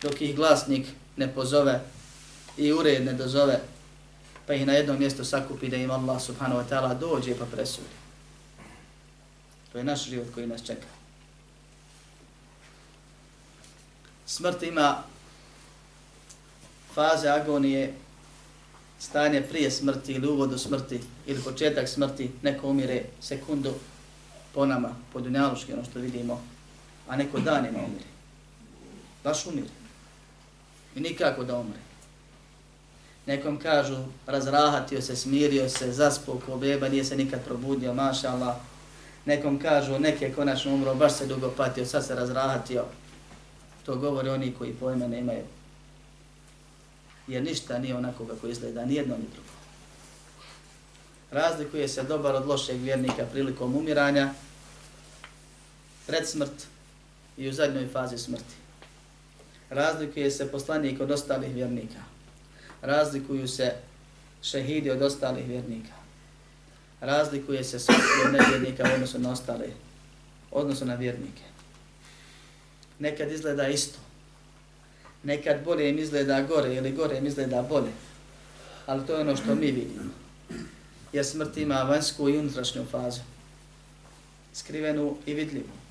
[0.01, 1.81] dok ih glasnik ne pozove
[2.57, 3.59] i ured ne dozove
[4.47, 8.06] pa ih na jedno mjesto sakupi da im Allah subhanahu wa ta'ala dođe pa presudi.
[9.71, 10.87] To je naš život koji nas čeka.
[14.25, 15.03] Smrt ima
[16.93, 17.93] faze agonije,
[18.99, 23.73] stanje prije smrti ili uvodu smrti ili početak smrti, neko umire sekundu
[24.53, 26.41] po nama, po dunjaluški, ono što vidimo,
[27.07, 28.05] a neko danima umire.
[29.23, 29.67] Baš umire.
[30.95, 31.79] I nikako da umre.
[33.25, 38.55] Nekom kažu, razrahatio se, smirio se, zaspo ko beba, nije se nikad probudio, maša Allah.
[39.27, 42.85] Nekom kažu, neki je konačno umro, baš se dugo patio, sad se razrahatio.
[43.85, 45.43] To govore oni koji pojma nemaju.
[47.27, 49.49] Jer ništa nije onako kako izgleda, ni jedno ni drugo.
[51.31, 54.33] Razlikuje se dobar od lošeg vjernika prilikom umiranja,
[56.05, 56.67] pred smrt
[57.37, 58.55] i u zadnjoj fazi smrti.
[59.69, 61.99] Razlikuje se poslanik od ostalih vjernika.
[62.81, 63.73] Razlikuju se
[64.41, 65.96] šehidi od ostalih vjernika.
[67.01, 69.67] Razlikuje se svaki od nevjernika u odnosu na ostale,
[70.51, 71.41] odnosu na vjernike.
[72.99, 73.99] Nekad izgleda isto.
[75.23, 77.91] Nekad bolje im izgleda gore ili gore im izgleda bolje.
[78.85, 80.11] Ali to je ono što mi vidimo.
[81.13, 83.21] Jer smrt ima vanjsku i unutrašnju fazu.
[84.53, 85.87] Skrivenu i vidljivu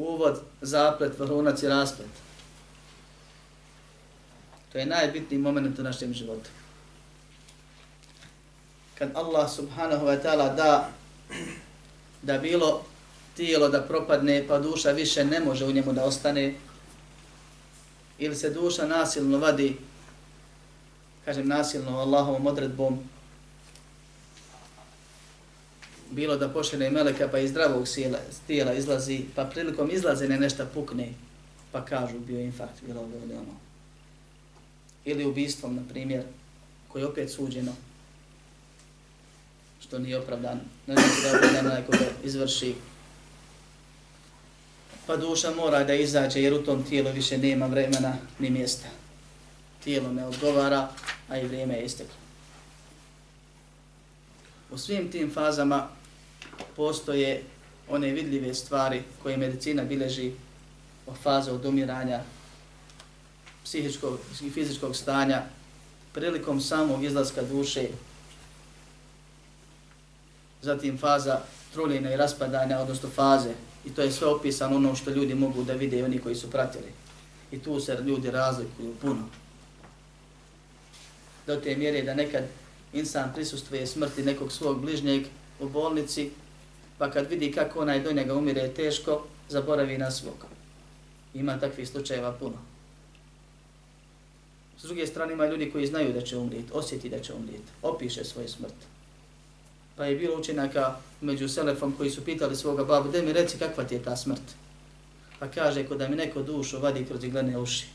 [0.00, 2.08] uvod, zaplet, vrhunac i rasplet.
[4.72, 6.50] To je najbitniji moment u našem životu.
[9.00, 10.92] Kad Allah subhanahu wa ta'ala da
[12.22, 12.84] da bilo
[13.36, 16.54] tijelo da propadne pa duša više ne može u njemu da ostane
[18.18, 19.76] ili se duša nasilno vadi
[21.24, 22.98] kažem nasilno Allahovom odredbom
[26.10, 31.12] bilo da pošene meleka pa iz zdravog sjela, tijela izlazi, pa prilikom izlazene nešto pukne,
[31.72, 33.54] pa kažu bio infarkt, bilo ovo ili ono.
[35.04, 36.24] Ili ubistvom, na primjer,
[36.88, 37.72] koji je opet suđeno,
[39.90, 41.92] što nije opravdan, ne znači da opravdan neko
[42.24, 42.74] izvrši,
[45.06, 48.88] pa duša mora da izađe jer u tom tijelu više nema vremena ni mjesta.
[49.84, 50.88] Tijelo ne odgovara,
[51.28, 52.14] a i vrijeme je isteklo.
[54.70, 55.88] U svim tim fazama
[56.76, 57.42] postoje
[57.88, 60.32] one vidljive stvari koje medicina bileži
[61.06, 62.20] o faze odumiranja,
[63.64, 65.42] psihičkog i fizičkog stanja,
[66.12, 67.88] prilikom samog izlaska duše,
[70.62, 71.40] zatim faza
[71.72, 73.50] truljenja i raspadanja, odnosno faze,
[73.84, 76.50] i to je sve opisano ono što ljudi mogu da vide i oni koji su
[76.50, 76.92] pratili.
[77.52, 79.28] I tu se ljudi razlikuju puno.
[81.46, 82.44] Do te mjere da nekad
[82.92, 85.26] insan prisustuje smrti nekog svog bližnjeg
[85.60, 86.30] u bolnici,
[86.98, 90.46] pa kad vidi kako onaj do njega umire teško, zaboravi na svog.
[91.34, 92.56] Ima takvih slučajeva puno.
[94.78, 98.24] S druge strane ima ljudi koji znaju da će umrijeti, osjeti da će umrijeti, opiše
[98.24, 98.74] svoju smrt.
[100.00, 103.84] Pa je bilo učenaka među Selefom koji su pitali svoga babu, da mi reci kakva
[103.84, 104.42] ti je ta smrt.
[105.38, 107.86] Pa kaže, ko da mi neko dušu vadi kroz iglene uši,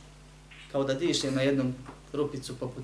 [0.72, 1.74] kao da diše na jednom
[2.14, 2.84] rupicu poput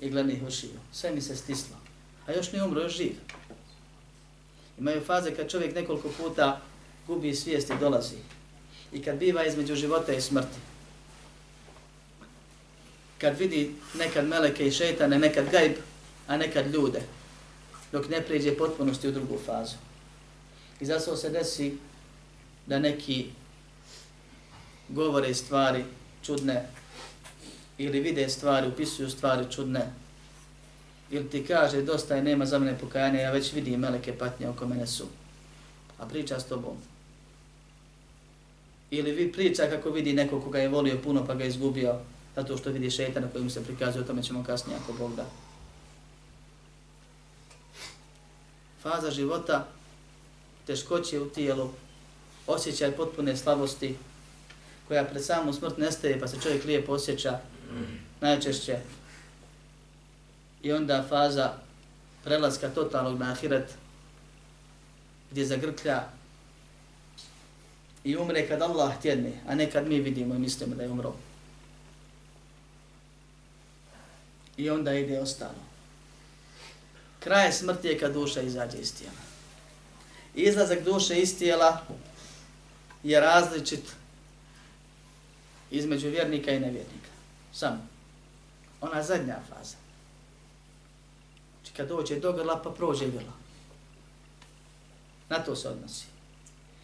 [0.00, 0.70] iglenih ušiju.
[0.92, 1.76] Sve mi se stislo.
[2.26, 3.12] A još ne umro, još živ.
[4.78, 6.60] Imaju faze kad čovjek nekoliko puta
[7.06, 8.16] gubi svijest i dolazi.
[8.92, 10.58] I kad biva između života i smrti.
[13.18, 15.72] Kad vidi nekad meleke i šeitane, nekad gajb,
[16.26, 17.02] a nekad ljude.
[17.96, 19.76] Dok ne pređe potpunosti u drugu fazu.
[20.80, 21.76] I zato se desi
[22.66, 23.26] da neki
[24.88, 25.84] govore stvari
[26.22, 26.68] čudne
[27.78, 29.86] ili vide stvari, upisuju stvari čudne
[31.10, 34.66] ili ti kaže dosta je, nema za mene pokajanja, ja već vidim meleke patnje oko
[34.66, 35.06] mene su.
[35.98, 36.76] A priča s tobom.
[38.90, 41.94] Ili vi priča kako vidi neko koga je volio puno pa ga je izgubio,
[42.34, 45.45] zato što vidi šeitana koji mu se prikazuje, o tome ćemo kasnije ako Bog da.
[48.86, 49.66] Faza života,
[50.66, 51.70] teškoće u tijelu,
[52.46, 53.96] osjećaj potpune slabosti,
[54.88, 57.38] koja pred samu smrt nestaje pa se čovjek lijepo osjeća,
[58.20, 58.78] najčešće
[60.62, 61.52] i onda faza
[62.24, 63.74] prelaska totalnog na ahiret
[65.30, 66.08] gdje zagrklja
[68.04, 71.14] i umre kad Allah tjedne, a ne kad mi vidimo i mislimo da je umro.
[74.56, 75.65] I onda ide ostalo.
[77.26, 79.16] Kraj smrti je kad duša izađe iz tijela.
[80.34, 81.82] Izlazak duše iz tijela
[83.02, 83.82] je različit
[85.70, 87.10] između vjernika i nevjernika.
[87.52, 87.86] Samo.
[88.80, 89.76] Ona zadnja faza.
[91.60, 93.32] Znači kad dođe do grla pa prođe grla.
[95.28, 96.04] Na to se odnosi.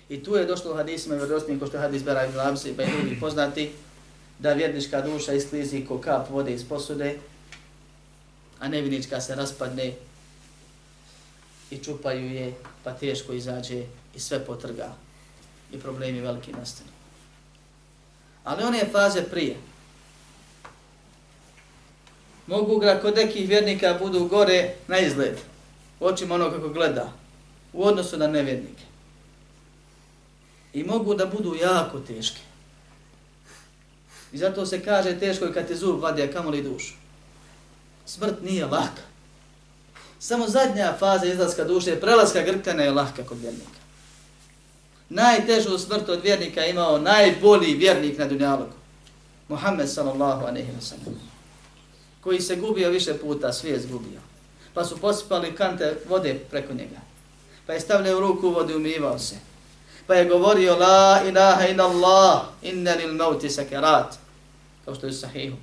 [0.09, 2.77] I tu je došlo u hadisima i vjerovostnim, ko što je hadis Bera ibn Labsi,
[2.77, 3.73] pa i drugi poznati,
[4.39, 7.19] da vjernička duša isklizi ko kap vode iz posude,
[8.59, 9.93] a nevjernička se raspadne
[11.73, 12.55] i čupaju je,
[12.85, 14.93] pa teško izađe i sve potrga
[15.73, 16.91] i problemi veliki nastanu.
[18.45, 19.57] Ali one faze prije,
[22.47, 25.39] mogu ga kod nekih vjernika budu gore na izgled,
[26.01, 27.13] očima ono kako gleda,
[27.73, 28.85] u odnosu na nevjernike.
[30.73, 32.41] I mogu da budu jako teške.
[34.33, 36.95] I zato se kaže teško je kad te zub vadi, a kamoli dušu.
[38.07, 39.12] Smrt nije laka.
[40.23, 43.79] Samo zadnja faza izlaska duše, prelaska grkana je lahka kod vjernika.
[45.09, 48.73] Najtežu smrt od vjernika imao najbolji vjernik na dunjalogu.
[49.49, 51.21] Muhammed sallallahu aleyhi wa sallam.
[52.21, 54.21] Koji se gubio više puta, svi je zgubio.
[54.75, 57.01] Pa su posipali kante vode preko njega.
[57.67, 59.37] Pa je stavljao ruku u vodu i umivao se.
[60.07, 64.15] Pa je govorio la ilaha in Allah, inna lil mauti sakerat.
[64.85, 65.57] Kao što je sahihu.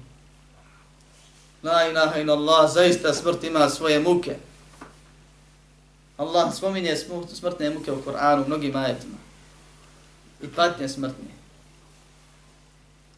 [1.63, 4.48] La ilaha in Allah, zaista smrt ima svoje muke.
[6.19, 6.95] Allah spominje
[7.33, 9.17] smrtne muke u Koranu, mnogim ajetima.
[10.41, 11.31] I patnje smrtne.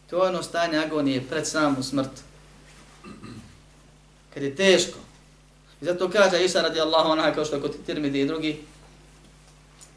[0.10, 2.12] To je ono stanje agonije pred samu smrt.
[4.34, 5.00] Kad je teško.
[5.82, 8.62] I zato kaže Isa radi Allahu anha kao što kod Tirmidi i drugi.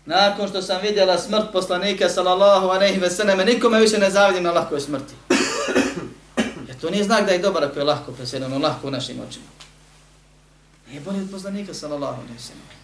[0.07, 4.53] Nakon što sam vidjela smrt poslanika sallallahu alejhi ve sellem, nikome više ne zavidim na
[4.53, 5.14] lahkoj smrti.
[6.69, 9.47] Jer to nije znak da je dobar ako je lahko preseljeno, lahko u našim očima.
[10.88, 12.84] Nije bolje od poslanika sallallahu alejhi ve sellem.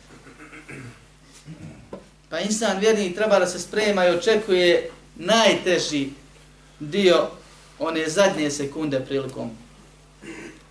[2.28, 6.08] Pa insan vjerni treba da se sprema i očekuje najteži
[6.80, 7.28] dio
[7.78, 9.50] one zadnje sekunde prilikom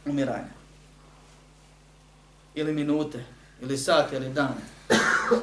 [0.05, 0.59] umiranja.
[2.55, 3.23] Ili minute,
[3.61, 4.55] ili sat, ili dana.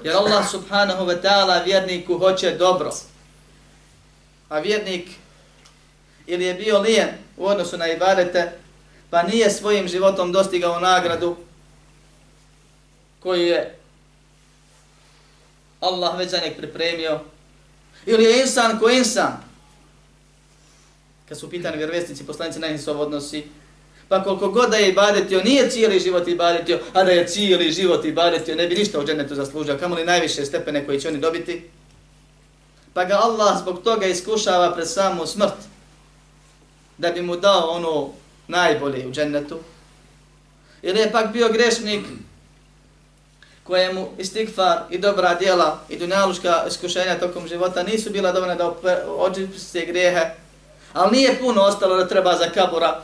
[0.04, 2.90] Jer Allah subhanahu wa ta'ala vjerniku hoće dobro.
[4.48, 5.08] A vjernik
[6.26, 8.52] ili je bio lijen u odnosu na ibadete,
[9.10, 11.36] pa nije svojim životom dostigao nagradu
[13.20, 13.78] koju je
[15.80, 17.20] Allah već za njeg pripremio.
[18.06, 19.36] Ili je insan ko insan.
[21.28, 23.44] Kad su pitani vjerovestnici, poslanici na se odnosi.
[24.08, 28.04] Pa koliko god da je ibadetio, nije cijeli život ibadetio, a da je cijeli život
[28.04, 31.70] ibadetio, ne bi ništa u džennetu zaslužio, kamo li najviše stepene koji će oni dobiti.
[32.92, 35.54] Pa ga Allah zbog toga iskušava pred samu smrt,
[36.98, 38.10] da bi mu dao ono
[38.48, 39.58] najbolje u džennetu.
[40.82, 42.06] Ili je pak bio grešnik,
[43.66, 48.74] kojemu istigfar i dobra djela i dunjaluška iskušenja tokom života nisu bila dovoljna da
[49.18, 50.30] očiste grijehe,
[50.92, 53.02] ali nije puno ostalo da treba za kabura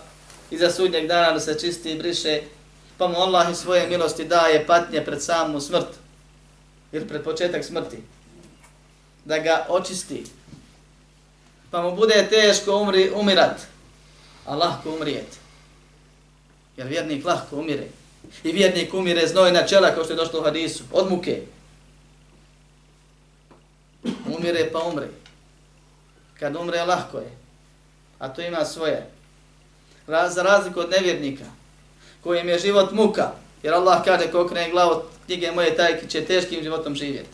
[0.51, 2.41] i za sudnjeg dana da se čisti i briše,
[2.99, 5.89] pa mu Allah i svoje milosti daje patnje pred samu smrt
[6.93, 7.99] ili pred početak smrti,
[9.25, 10.25] da ga očisti,
[11.71, 13.61] pa mu bude teško umri, umirat,
[14.47, 15.37] a lahko umrijeti.
[16.77, 17.89] Jer vjernik lahko umire.
[18.45, 21.43] I vjernik umire znoj na čela, kao što je došlo u hadisu, od muke.
[24.37, 25.09] Umire pa umre.
[26.39, 27.31] Kad umre, lahko je.
[28.19, 29.11] A to ima svoje.
[30.07, 31.45] Raz, za razliku od nevjernika,
[32.23, 33.31] kojim je život muka,
[33.63, 37.29] jer Allah kaže ko okrene glavu knjige moje taj će teškim životom živjeti.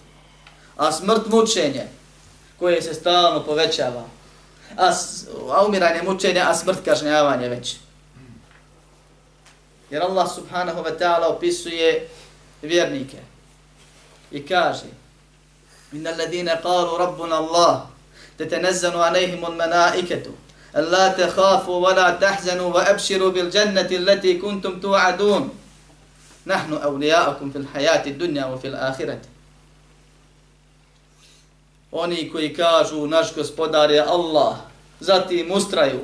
[0.77, 1.87] A smrt mučenje,
[2.59, 4.05] koje se stalno povećava,
[4.77, 4.93] a,
[5.51, 7.77] a umiranje mučenja, a smrt kažnjavanje veće.
[9.91, 12.09] Jer Allah subhanahu wa ta'ala opisuje
[12.63, 13.19] vjernike
[14.31, 14.87] i kaže
[15.93, 17.87] Inna alladine qalu rabbuna Allah
[18.37, 20.31] tetenezzanu alejhim un menaiketu
[20.75, 25.51] la te khafu wa la tahzanu wa abširu bil dženneti allati kuntum tu'adun.
[26.45, 29.29] Nahnu awliya'akum fil hayati dunya wa fil ahireti
[31.93, 34.57] Oni koji kažu naš gospodar je Allah
[35.01, 36.01] zatim ustraju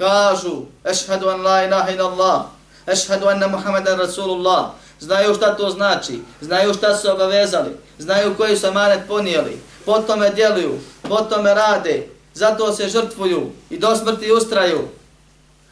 [0.00, 2.44] kažu Ešhedu an la ilaha ila Allah,
[2.86, 4.70] Ešhedu anna Muhammeden Rasulullah,
[5.00, 10.78] znaju šta to znači, znaju šta su obavezali, znaju koji su amanet ponijeli, potom djeluju,
[11.08, 14.88] potom rade, zato se žrtvuju i do smrti ustraju.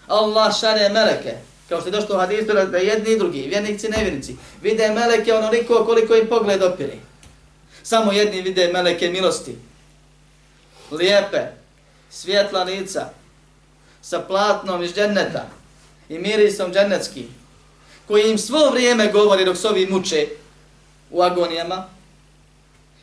[0.08, 1.34] Allah šare meleke,
[1.68, 5.34] kao što je došlo u hadisu da jedni i drugi, vjernici i nevjernici, vide meleke
[5.34, 6.94] onoliko koliko im pogled opire.
[7.82, 9.56] Samo jedni vide meleke milosti.
[10.90, 11.46] Lijepe,
[12.10, 13.08] svjetla lica,
[14.08, 15.46] sa platnom iz dženneta
[16.08, 17.28] i mirisom džennetskim,
[18.06, 20.28] koji im svo vrijeme govori dok se ovi muče
[21.10, 21.86] u agonijama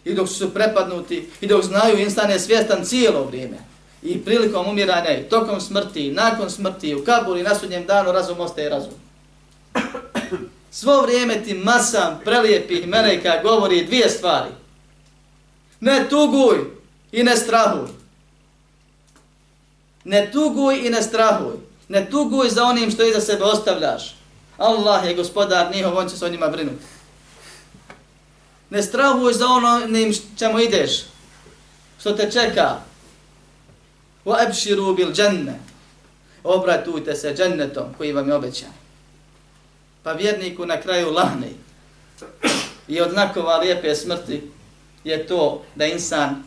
[0.05, 3.57] i dok su prepadnuti i dok znaju instan je svjestan cijelo vrijeme
[4.03, 8.39] i prilikom umiranja i tokom smrti i nakon smrti u kabuli na sudnjem danu razum
[8.39, 8.93] ostaje razum.
[10.71, 14.51] Svo vrijeme ti masam prelijepih meleka govori dvije stvari.
[15.79, 16.57] Ne tuguj
[17.11, 18.04] i ne strahuj.
[20.05, 21.53] Ne tuguj i ne strahuj.
[21.87, 24.15] Ne tuguj za onim što iza sebe ostavljaš.
[24.57, 26.85] Allah je gospodar njihov, on će se o njima brinuti.
[28.69, 30.91] Ne strahuj za onim čemu ideš,
[31.99, 32.77] što te čeka.
[34.25, 35.59] Wa abshiru bil dženne.
[36.43, 38.73] Obratujte se džennetom koji vam je obećan.
[40.03, 41.49] Pa vjerniku na kraju lahne.
[42.87, 44.51] I od znakova lijepe smrti
[45.03, 46.43] je to da insan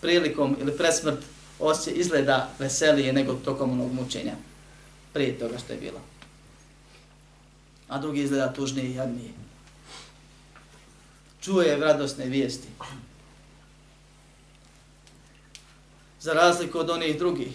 [0.00, 1.18] prilikom ili presmrt
[1.59, 4.33] osje izgleda veselije nego tokom onog mučenja
[5.13, 5.99] prije toga što je bilo.
[7.87, 9.31] A drugi izgleda tužnije i jadnije.
[11.41, 12.67] Čuje radosne vijesti.
[16.19, 17.53] Za razliku od onih drugih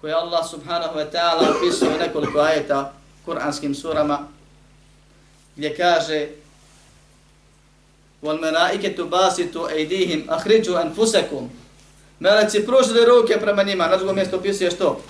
[0.00, 2.92] koje Allah subhanahu wa ta'ala opisuje nekoliko ajeta
[3.24, 4.28] kuranskim surama
[5.56, 6.28] gdje kaže
[8.22, 11.48] وَالْمَلَائِكَةُ بَاسِتُ اَيْدِهِمْ أَخْرِجُ أَنْفُسَكُمْ
[12.23, 15.01] Meleci pružili ruke prema njima, na drugom mjestu opisuje što?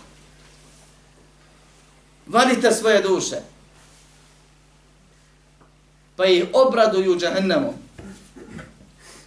[2.28, 3.36] Vadite svoje duše.
[6.16, 7.74] Pa ih obraduju džahennemom.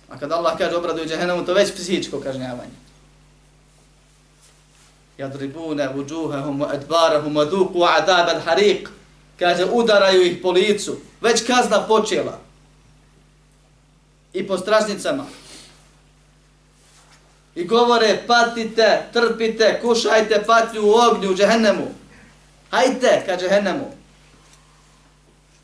[0.08, 2.76] A kada Allah kaže obraduju džahennemom, to već psihičko kažnjavanje.
[5.18, 8.88] Jadribune vuđuhehum adbarahum aduku adab al harik.
[9.38, 10.96] Kaže, udaraju ih po licu.
[11.20, 12.38] Već kazna počela.
[14.32, 15.26] I po stražnicama.
[17.56, 21.86] I govore, patite, trpite, kušajte patlju u ognju, u džehennemu.
[22.70, 23.90] Hajte, ka džehennemu.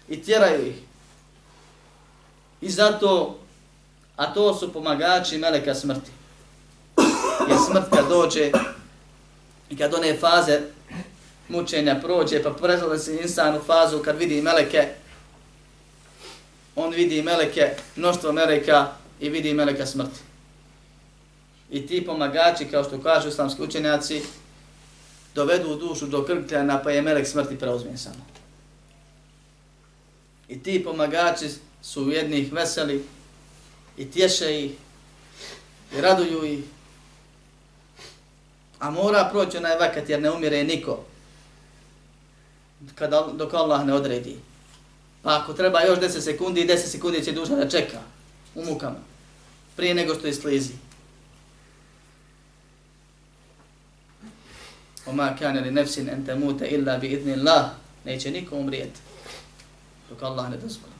[0.09, 0.77] I tjeraju ih.
[2.61, 3.39] I zato,
[4.17, 6.11] a to su pomagači meleka smrti.
[7.49, 8.51] Jer smrt kad dođe
[9.71, 10.61] i kad one faze
[11.49, 14.89] mučenja prođe, pa prezale se insan u fazu kad vidi meleke,
[16.77, 18.89] on vidi meleke, mnoštvo meleka
[19.21, 20.32] i vidi meleka smrti.
[21.73, 24.23] I ti pomagači, kao što kažu islamski učenjaci,
[25.35, 28.27] dovedu dušu do krkljana pa je melek smrti preuzmen samo.
[30.49, 31.49] I ti pomagači
[31.83, 33.05] su jednih veseli
[33.97, 34.73] i tješe ih
[35.97, 36.65] i raduju ih.
[38.79, 41.05] A mora proći onaj vakat jer ne umire niko
[42.95, 44.37] kada, dok Allah ne odredi.
[45.23, 48.01] Pa ako treba još 10 sekundi, 10 sekundi će duša da čeka
[48.55, 49.13] u mukama
[49.77, 50.73] prije nego što je slizi.
[55.07, 57.69] وَمَا كَانَ لِنَفْسٍ أَن تَمُوتَ إِلَّا بِإِذْنِ اللَّهِ
[58.05, 59.01] Neće niko umrijeti
[60.11, 60.93] dok Allah ne dozvoli.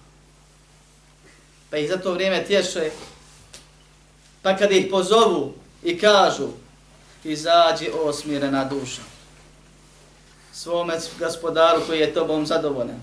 [1.71, 2.91] Pa ih za to vrijeme tješe.
[4.43, 6.49] Pa kad ih pozovu i kažu
[7.25, 9.03] izađi osmirena duša
[10.53, 13.01] svome gospodaru koji je tobom zadovoljan,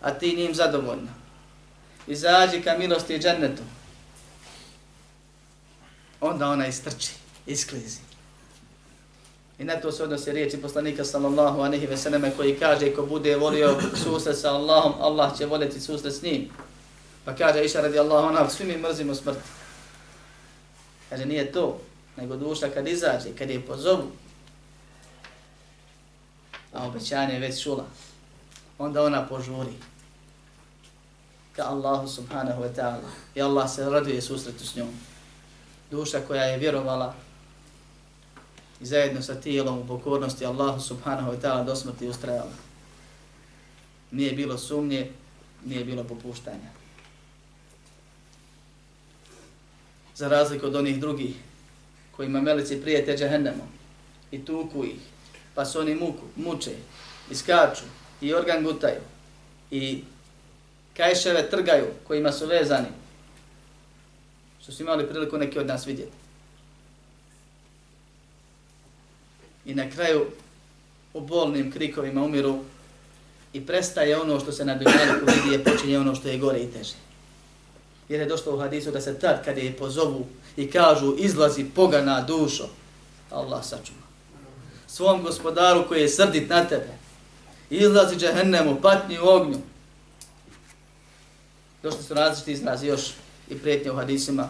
[0.00, 1.12] a ti njim zadovoljna.
[2.06, 3.62] Izađi ka milosti i džennetu.
[6.20, 7.12] Onda ona istrči,
[7.46, 8.13] isklizi.
[9.58, 13.36] I na to se odnose riječi poslanika sallallahu anehi ve selleme koji kaže ko bude
[13.36, 16.48] volio susret sa Allahom, Allah će voljeti susret s njim.
[17.24, 19.38] Pa kaže Iša radi Allahu anha, svi mi mrzimo smrt.
[21.10, 21.80] Kaže nije to,
[22.16, 24.10] nego duša kad izađe, kad je pozovu,
[26.72, 27.84] a obećanje je već čula,
[28.78, 29.72] onda ona požuri
[31.56, 34.88] ka Allahu subhanahu wa ta'ala i Allah se raduje susretu s njom.
[35.90, 37.14] Duša koja je vjerovala
[38.80, 42.52] i zajedno sa tijelom u pokornosti Allahu subhanahu wa ta'ala do smrti ustrajala.
[44.10, 45.10] Nije bilo sumnje,
[45.64, 46.70] nije bilo popuštanja.
[50.14, 51.34] Za razliku od onih drugih
[52.16, 53.68] kojima meleci prijete džahennemom
[54.30, 55.00] i tuku ih,
[55.54, 56.76] pa se oni muku, muče
[57.30, 57.84] iskaču
[58.20, 59.00] i organ gutaju
[59.70, 60.04] i
[60.96, 62.88] kajševe trgaju kojima su vezani,
[64.62, 66.23] što su imali priliku neki od nas vidjeti.
[69.66, 70.26] I na kraju
[71.14, 72.58] u bolnim krikovima umiru
[73.52, 76.66] i prestaje ono što se na dunjaliku vidi je počinje ono što je gore i
[76.66, 76.94] teže.
[78.08, 82.20] Jer je došlo u hadisu da se tad kad je pozovu i kažu izlazi pogana
[82.20, 82.68] dušo,
[83.30, 84.04] Allah sačuva.
[84.86, 86.90] Svom gospodaru koji je srdit na tebe,
[87.70, 89.58] izlazi džehennemu, patnji u ognju.
[91.82, 93.10] Došli su različiti izrazi još
[93.50, 94.48] i prijetnje u hadisima,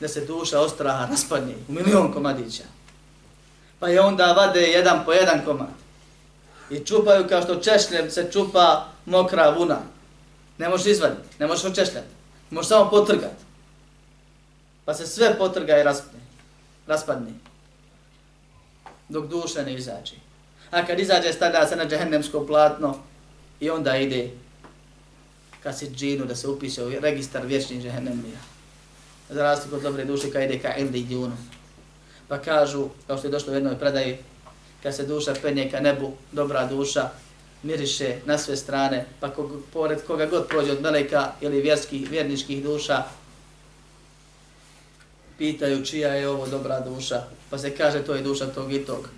[0.00, 2.77] da se duša ostraha raspadne u milion komadića.
[3.78, 5.68] Pa je onda vade jedan po jedan komad.
[6.70, 9.78] I čupaju kao što češljem se čupa mokra vuna.
[10.58, 12.08] Ne možeš izvaditi, ne možeš očešljati.
[12.50, 13.44] Možeš samo potrgati.
[14.84, 16.20] Pa se sve potrga i raspadne.
[16.86, 17.30] raspadne.
[19.08, 20.14] Dok duša ne izađe.
[20.70, 22.98] A kad izađe, stavlja se na džehennemsko platno
[23.60, 24.30] i onda ide
[25.62, 28.38] ka se džinu da se upiše u registar vječnih džehennemija.
[29.30, 31.36] Za razliku od dobre duše kad ide ka ildi djunu.
[32.28, 34.18] Pa kažu, kao što je došlo u jednoj predaji,
[34.82, 37.10] kad se duša penje ka nebu, dobra duša,
[37.62, 42.62] miriše na sve strane, pa kog, pored koga god prođe od meleka ili vjerskih, vjerničkih
[42.62, 43.02] duša,
[45.38, 49.08] pitaju čija je ovo dobra duša, pa se kaže to je duša tog i tog.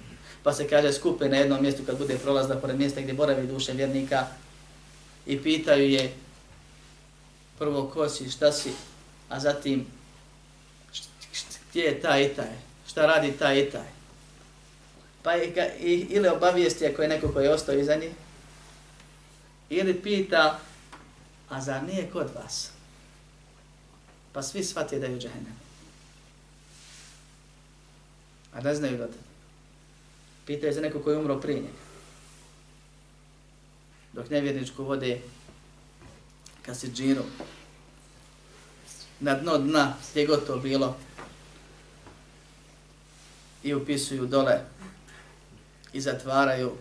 [0.42, 3.72] Pa se kaže skupe na jednom mjestu kad bude prolazna pored mjesta gdje boravi duše
[3.72, 4.26] vjernika.
[5.26, 6.12] I pitaju je
[7.58, 8.70] prvo ko si, šta si,
[9.28, 9.86] a zatim
[11.70, 13.88] gdje je ta i taj, šta radi taj i taj.
[15.22, 18.12] Pa i, i, ili obavijesti ako je neko koji je ostao iza njih,
[19.68, 20.58] ili pita,
[21.48, 22.70] a zar nije kod vas?
[24.32, 25.56] Pa svi shvatije da je u džahennem.
[28.52, 29.18] A ne znaju da te.
[30.46, 31.84] Pitaju za neko koji je umro prije njega.
[34.12, 35.20] Dok nevjerničku vode
[36.62, 37.22] kasidžiru
[39.20, 40.96] na dno dna gdje god to bilo
[43.62, 44.60] i upisuju dole
[45.92, 46.72] i zatvaraju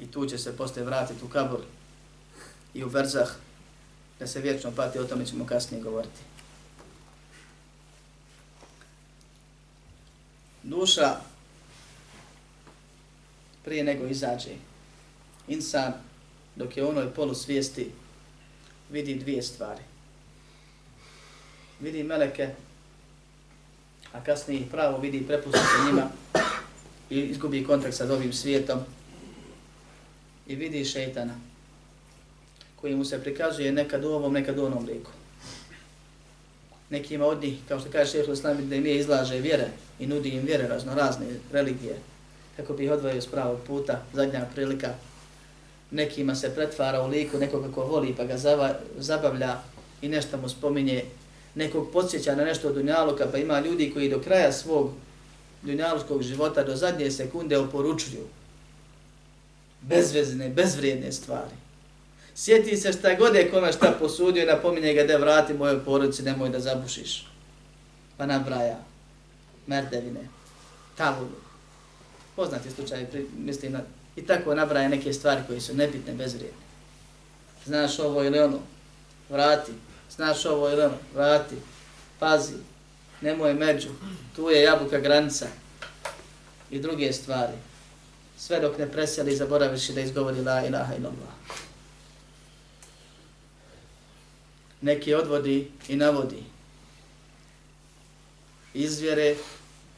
[0.00, 1.60] i tu će se posle vratiti u kabur
[2.74, 3.28] i u verzah
[4.18, 6.20] da se vječno pati, o tome ćemo kasnije govoriti.
[10.62, 11.16] Duša
[13.64, 14.50] prije nego izađe,
[15.48, 15.92] insan
[16.56, 17.92] dok je u onoj polusvijesti
[18.90, 19.82] vidi dvije stvari.
[21.80, 22.54] Vidi meleke,
[24.16, 26.08] a kasnije pravo vidi prepusti se njima
[27.10, 28.78] i izgubi kontakt sa ovim svijetom
[30.46, 31.34] i vidi šeitana
[32.76, 35.10] koji mu se prikazuje nekad u ovom, nekad u onom liku.
[36.90, 40.28] Nekima od njih, kao što kaže šehr Islam, da im je izlaže vjere i nudi
[40.28, 41.98] im vjere razno razne religije,
[42.56, 44.94] kako bi ih odvojio s pravog puta, zadnja prilika.
[45.90, 48.36] Nekima se pretvara u liku nekoga ko voli pa ga
[48.98, 49.58] zabavlja
[50.02, 51.04] i nešto mu spominje,
[51.56, 54.90] nekog podsjeća na nešto od Dunjaluka, pa ima ljudi koji do kraja svog
[55.62, 58.26] Dunjaluskog života, do zadnje sekunde oporučuju
[59.80, 61.56] bezvezne, bezvrijedne stvari.
[62.34, 66.22] Sjeti se šta god je kome šta posudio i napominje ga da vrati mojoj porodici,
[66.22, 67.26] nemoj da zabušiš.
[68.16, 68.78] Pa nabraja
[69.66, 70.28] merdevine,
[70.96, 71.36] tavulu.
[72.36, 73.06] Poznati slučaj,
[73.38, 73.80] mislim, na,
[74.16, 76.66] i tako nabraja neke stvari koje su nebitne, bezvrijedne.
[77.64, 78.58] Znaš ovo ili ono,
[79.30, 79.72] vrati.
[80.16, 81.54] Znaš ovo ili ono, vrati.
[82.18, 82.54] Pazi,
[83.20, 83.88] nemoj među,
[84.36, 85.46] tu je jabuka granica
[86.70, 87.56] i druge stvari
[88.38, 91.34] sve dok ne preseli i zaboraviš da izgovori la ilaha illallah.
[94.80, 96.42] Neki odvodi i navodi
[98.74, 99.36] izvjere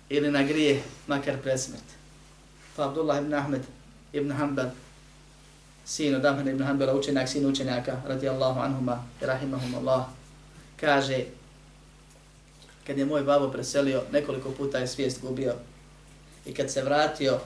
[0.08, 1.82] ili na grije, makar presmet.
[2.76, 3.62] Pa Abdullah ibn Ahmed
[4.12, 4.70] ibn Hanbal,
[5.88, 10.04] sin od Ahmed ibn Hanbala, učenjak, sin učenjaka, radijallahu anhuma i rahimahum Allah,
[10.80, 11.24] kaže,
[12.86, 15.54] kad je moj babo preselio, nekoliko puta je svijest gubio
[16.46, 17.38] i kad se vratio,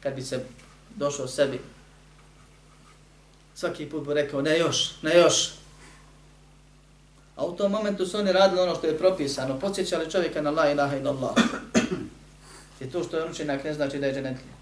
[0.00, 0.44] kad bi se
[0.96, 1.60] došao sebi,
[3.54, 5.50] svaki put bi rekao, ne još, ne još.
[7.36, 10.70] A u tom momentu su oni radili ono što je propisano, podsjećali čovjeka na la
[10.70, 11.34] ilaha illallah.
[12.80, 14.54] I to što je učenjak ne znači da je dženetlija.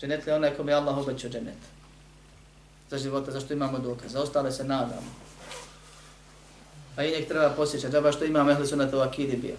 [0.00, 1.75] Dženetlija je onaj kome je Allah obećao dženetlija.
[2.90, 4.12] Za života, zašto imamo dokaz.
[4.12, 5.26] Za ostale se nadamo.
[6.96, 9.54] A i nek treba posjećati, da što imamo ehli su na to akidi bio.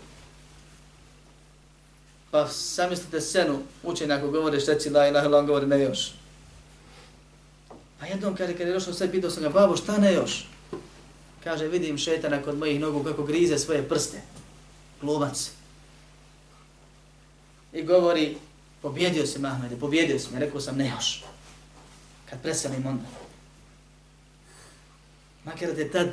[2.32, 6.12] Pa samislite senu učenja ako govoriš reci la ilaha illallah, on govori ne još.
[8.00, 10.48] Pa jednom kaže, kad je došao sve, pitao sam ga, babo, šta ne još?
[11.44, 14.22] Kaže, vidim šetana kod mojih nogu kako grize svoje prste.
[15.02, 15.52] Glumac.
[17.74, 18.38] I govori,
[18.82, 21.24] pobjedio si Mahmede, pobjedio si me, rekao sam ne još.
[22.30, 23.06] Kad preselim onda.
[25.44, 26.08] Makar te tad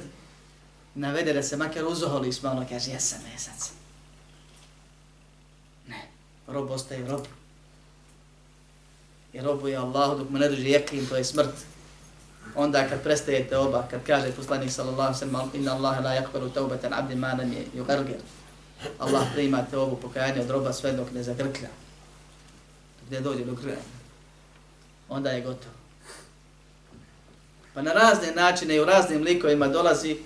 [0.95, 3.39] navede da se makar uzoholi s malo, kaže, jesam ne
[6.47, 7.27] rob ostaje rob.
[9.33, 11.55] I robuje Allah dok mu ne dođe jeklin, to je smrt.
[12.55, 17.15] Onda kad prestajete oba, kad kaže poslanik sallallahu sallam, inna Allah la yakbaru taubatan abdi
[17.15, 18.21] manan je yugargir.
[18.99, 21.69] Allah prima te ovu pokajanje od roba sve dok ne zagrklja.
[23.07, 23.83] Gdje dođe do grklja.
[25.09, 25.74] Onda je gotovo.
[27.75, 30.17] Pa na razne načine i u raznim likovima dolazi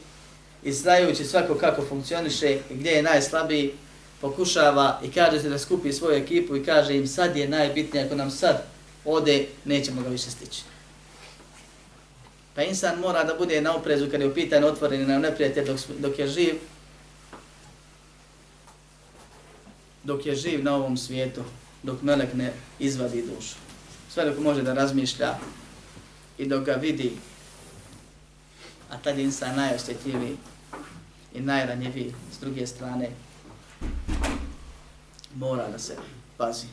[0.63, 3.73] i znajući svako kako funkcioniše i gdje je najslabiji,
[4.21, 8.15] pokušava i kaže se da skupi svoju ekipu i kaže im sad je najbitnije, ako
[8.15, 8.65] nam sad
[9.05, 10.63] ode, nećemo ga više stići.
[12.55, 16.19] Pa insan mora da bude na oprezu kad je upitan otvoreni na neprijatelj dok, dok
[16.19, 16.55] je živ,
[20.05, 21.45] dok je živ na ovom svijetu,
[21.83, 23.55] dok melek ne izvadi dušu.
[24.11, 25.39] Sve dok može da razmišlja
[26.39, 27.13] i dok ga vidi,
[28.91, 30.37] a tad je insan najosjetljiviji
[31.35, 33.11] i najranjiviji s druge strane,
[35.35, 35.97] mora da se
[36.37, 36.67] pazi.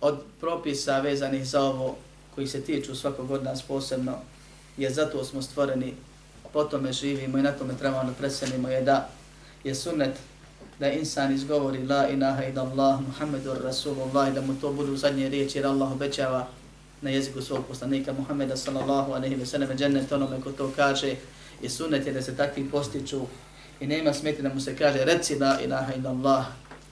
[0.00, 1.96] Od propisa vezanih za ovo
[2.34, 4.12] koji se tiču svakog od nas posebno,
[4.76, 5.94] je zato smo stvoreni,
[6.52, 9.08] po tome živimo i na tome trebamo da preselimo, je da
[9.64, 10.18] je sunnet
[10.78, 15.58] da insan izgovori la ilaha ila Allah, Muhammedur Rasulullah, da mu to budu zadnje riječi,
[15.58, 16.46] jer Allah obećava
[17.02, 21.14] na jeziku svog poslanika Muhammeda sallallahu alaihi ve sallam, džennet onome ko to kaže,
[21.62, 23.20] i sunnet je da se takvi postiču
[23.80, 26.46] i nema smeti da mu se kaže reci la ilaha ila Allah,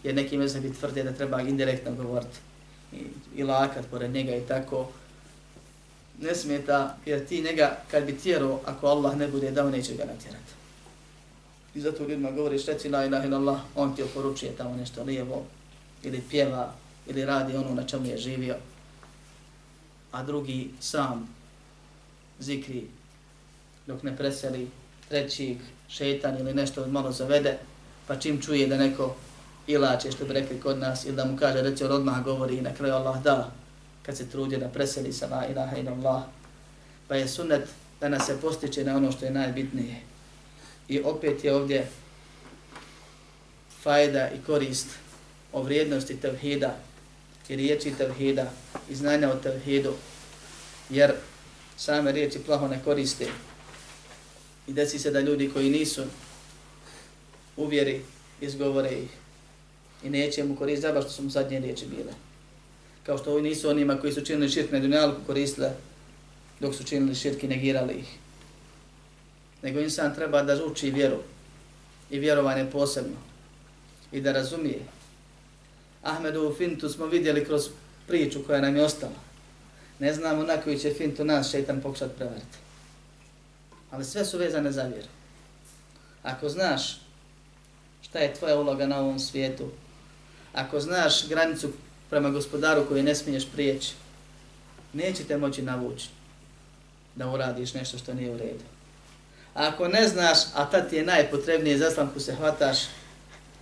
[0.04, 2.38] jer neki mezhebi tvrde da treba indirektno govoriti
[2.92, 3.02] i,
[3.36, 4.88] i lakat pored njega i tako,
[6.20, 10.04] ne smeta, jer ti njega kad bi tjerao, ako Allah ne bude dao, neće ga
[10.04, 10.52] natjerati.
[11.74, 15.44] I zato ljudima govoriš, reci la ilaha illallah, on ti oporučuje tamo nešto lijevo,
[16.02, 16.74] ili pjeva,
[17.06, 18.54] ili radi ono na čemu je živio.
[20.16, 21.28] A drugi sam
[22.38, 22.86] zikri
[23.86, 24.70] dok ne preseli
[25.08, 25.56] trećih
[25.88, 27.58] šetan ili nešto malo zavede,
[28.06, 29.16] pa čim čuje da neko
[29.66, 32.60] ilače što bi rekli kod nas, ili da mu kaže, reci on odmah govori i
[32.60, 33.50] na kraju Allah da,
[34.02, 36.22] kad se trudi da preseli sa la ilaha illallah.
[37.08, 37.68] Pa je sunnet
[38.00, 40.00] da nas se postiče na ono što je najbitnije.
[40.88, 41.88] I opet je ovdje
[43.82, 44.86] fajda i korist
[45.52, 46.76] o vrijednosti tevhida
[47.48, 48.50] i riječi tevhida
[48.90, 49.92] i znanja o tevhidu,
[50.90, 51.12] jer
[51.76, 53.26] same riječi plaho ne koriste.
[54.68, 56.02] I desi se da ljudi koji nisu
[57.56, 58.02] uvjeri,
[58.40, 59.10] izgovore ih
[60.04, 62.12] i neće mu koristiti, zaba što su mu zadnje riječi bile.
[63.06, 65.70] Kao što ovi nisu onima koji su činili širk na dunjalku koristile
[66.60, 68.06] dok su činili širk i negirali ih
[69.66, 71.16] nego insan treba da uči vjeru
[72.10, 73.16] i vjerovanje posebno
[74.12, 74.80] i da razumije.
[76.06, 77.68] Ahmedu fintu smo vidjeli kroz
[78.06, 79.26] priču koja nam je ostala.
[79.98, 82.58] Ne znamo na koju će fintu nas šeitan pokušat prevariti.
[83.90, 85.08] Ali sve su vezane za vjeru.
[86.22, 87.00] Ako znaš
[88.02, 89.70] šta je tvoja uloga na ovom svijetu,
[90.52, 91.72] ako znaš granicu
[92.10, 93.92] prema gospodaru koju ne smiješ prijeći,
[94.92, 96.08] neće te moći navući
[97.14, 98.64] da uradiš nešto što nije u redu.
[99.54, 102.78] A ako ne znaš, a tad ti je najpotrebnije, zaslamku se hvataš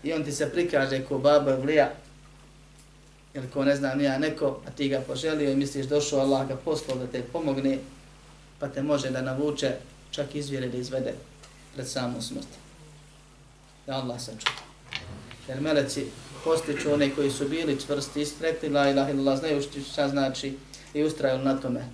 [0.03, 1.93] i on ti se prikaže ko baba vlija,
[3.35, 6.57] ili ko ne znam nija neko, a ti ga poželio i misliš došao Allah ga
[6.57, 7.79] poslao da te pomogne,
[8.59, 9.73] pa te može da navuče,
[10.11, 11.15] čak izvjere da izvede
[11.75, 12.59] pred samom smrti.
[13.87, 14.65] Da Allah sačuva.
[15.49, 16.07] Jer meleci
[16.45, 20.57] postiču one koji su bili čvrsti, ispretni, la ilaha ilallah, znaju šta znači
[20.95, 21.85] i ustraju na tome.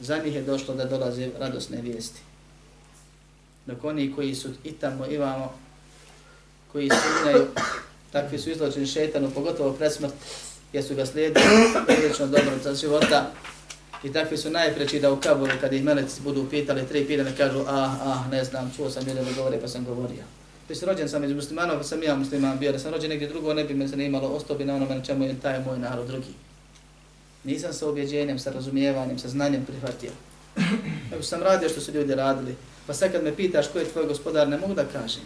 [0.00, 2.20] Za njih je došlo da dolaze radosne vijesti
[3.66, 5.52] dok oni koji su i tamo i vamo,
[6.72, 7.46] koji sumnjaju,
[8.12, 10.14] takvi su izločeni šetanu, pogotovo presmrt,
[10.72, 11.44] jer su ga slijedili
[11.86, 13.30] prilično dobro za života,
[14.04, 17.60] i takvi su najpreći da u kaburu, kad ih meleci budu pitali tri pitanja, kažu,
[17.60, 20.22] ah, ah, ne znam, čuo sam ljudi da govore, pa sam govorio.
[20.68, 23.28] Ti si rođen sam iz muslimana, pa sam ja musliman bio, da sam rođen negdje
[23.28, 26.06] drugo, ne bi me zanimalo, ostao bi na onome na čemu je taj moj narod
[26.06, 26.34] drugi.
[27.44, 30.10] Nisam sa objeđenjem, sa razumijevanjem, sa znanjem prihvatio.
[31.10, 32.54] Nego sam radio što su ljudi radili,
[32.90, 35.22] Pa sad kad me pitaš ko je tvoj gospodar, ne mogu da kažem.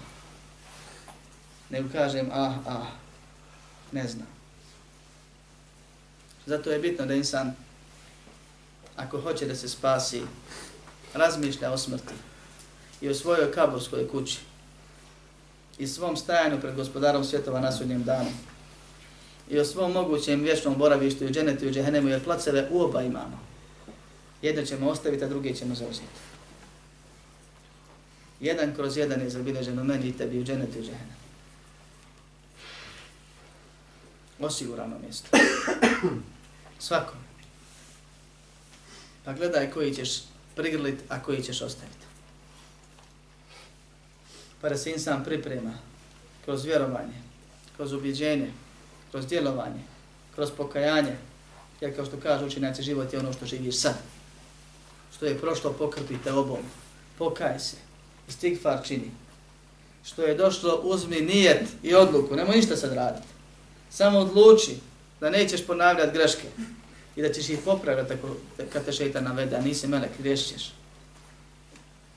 [1.70, 2.86] Nego kažem, ah, ah,
[3.92, 4.26] ne znam.
[6.46, 7.52] Zato je bitno da insan,
[8.96, 10.22] ako hoće da se spasi,
[11.14, 12.14] razmišlja o smrti
[13.00, 14.38] i o svojoj kaburskoj kući
[15.78, 18.30] i svom stajanju pred gospodarom svjetova na sudnjem danu
[19.50, 23.02] i o svom mogućem vječnom boravištu u dženetu i u džehennemu, jer placeve u oba
[23.02, 23.40] imamo.
[24.42, 26.20] Jedno ćemo ostaviti, a drugi ćemo zauzeti.
[28.40, 31.24] Jedan kroz jedan je zabilježeno meni i tebi u dženetu i džehennem.
[34.41, 35.28] Osigurano mjesto.
[36.78, 37.12] Svako.
[39.24, 40.22] Pa gledaj koji ćeš
[40.57, 42.07] prigrlit, a koji ćeš ostaviti.
[44.61, 45.74] Pa da se insan priprema
[46.45, 47.22] kroz vjerovanje,
[47.76, 48.53] kroz ubjeđenje,
[49.11, 49.80] kroz djelovanje,
[50.35, 51.16] kroz pokajanje,
[51.80, 53.95] jer kao što kaže učinjaci, život je ono što živiš sad.
[55.16, 56.59] Što je prošlo, pokrpite obom.
[57.18, 57.76] Pokaj se
[58.28, 59.11] istigfar čini.
[60.05, 63.34] Što je došlo, uzmi nijet i odluku, nemoj ništa sad raditi.
[63.95, 64.76] Samo odluči
[65.20, 66.49] da nećeš ponavljati greške
[67.16, 68.28] i da ćeš ih popraviti ako,
[68.72, 70.72] kad te šeitan navede, a nisi melek, griješćeš.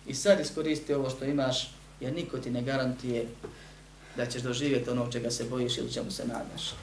[0.07, 3.27] I sad iskoristi ovo što imaš, jer niko ti ne garantije
[4.15, 6.73] da ćeš doživjeti ono čega se bojiš ili čemu se nadaš.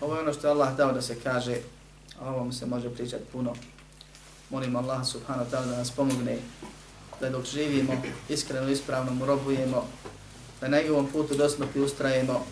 [0.00, 1.56] Ovo je ono što je Allah dao da se kaže,
[2.20, 3.54] a ovom se može pričati puno.
[4.50, 6.38] Molim Allah subhanahu wa ta'ala da nas pomogne
[7.20, 9.88] da dok živimo, iskreno ispravno mu robujemo,
[10.60, 12.46] da na njegovom putu do smrti ustrajemo,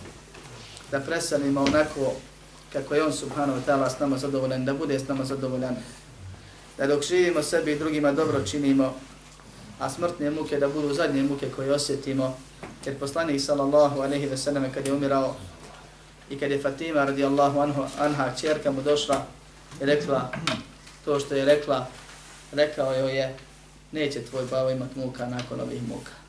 [0.91, 2.13] da presanimo onako
[2.73, 5.77] kako je on subhanahu wa ta'ala s nama zadovoljan, da bude s nama zadovoljan,
[6.79, 8.95] da dok živimo sebi i drugima dobro činimo,
[9.79, 12.37] a smrtne muke da budu zadnje muke koje osjetimo,
[12.85, 15.37] jer poslanik sallallahu alaihi ve sallam kad je umirao
[16.31, 19.27] i kad je Fatima radijallahu anhu, anha čerka mu došla
[19.83, 20.31] i rekla
[21.05, 21.87] to što je rekla,
[22.53, 23.37] rekao joj je
[23.93, 26.26] neće tvoj bavo imat muka nakon ovih muka.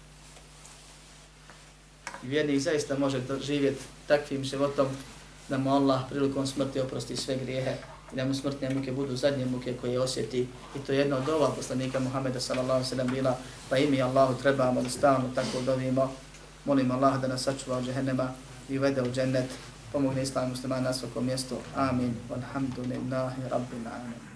[2.28, 4.88] I vjernik zaista može živjeti takvim životom
[5.50, 7.76] da mu Allah prilikom smrti oprosti sve grijehe
[8.14, 10.48] i da mu smrtne muke budu zadnje muke koje osjeti.
[10.76, 13.38] I to je jedna od ova poslanika Muhammeda sallallahu sallam bila,
[13.70, 16.12] pa i mi Allahu trebamo da stalno tako dovimo.
[16.66, 18.34] Molim Allah da nas sačuva od džehennema
[18.70, 19.50] i uvede u džennet.
[19.92, 21.56] Pomogne islam musliman na svakom mjestu.
[21.76, 22.16] Amin.
[22.30, 24.27] Walhamdulillahi rabbil alamin.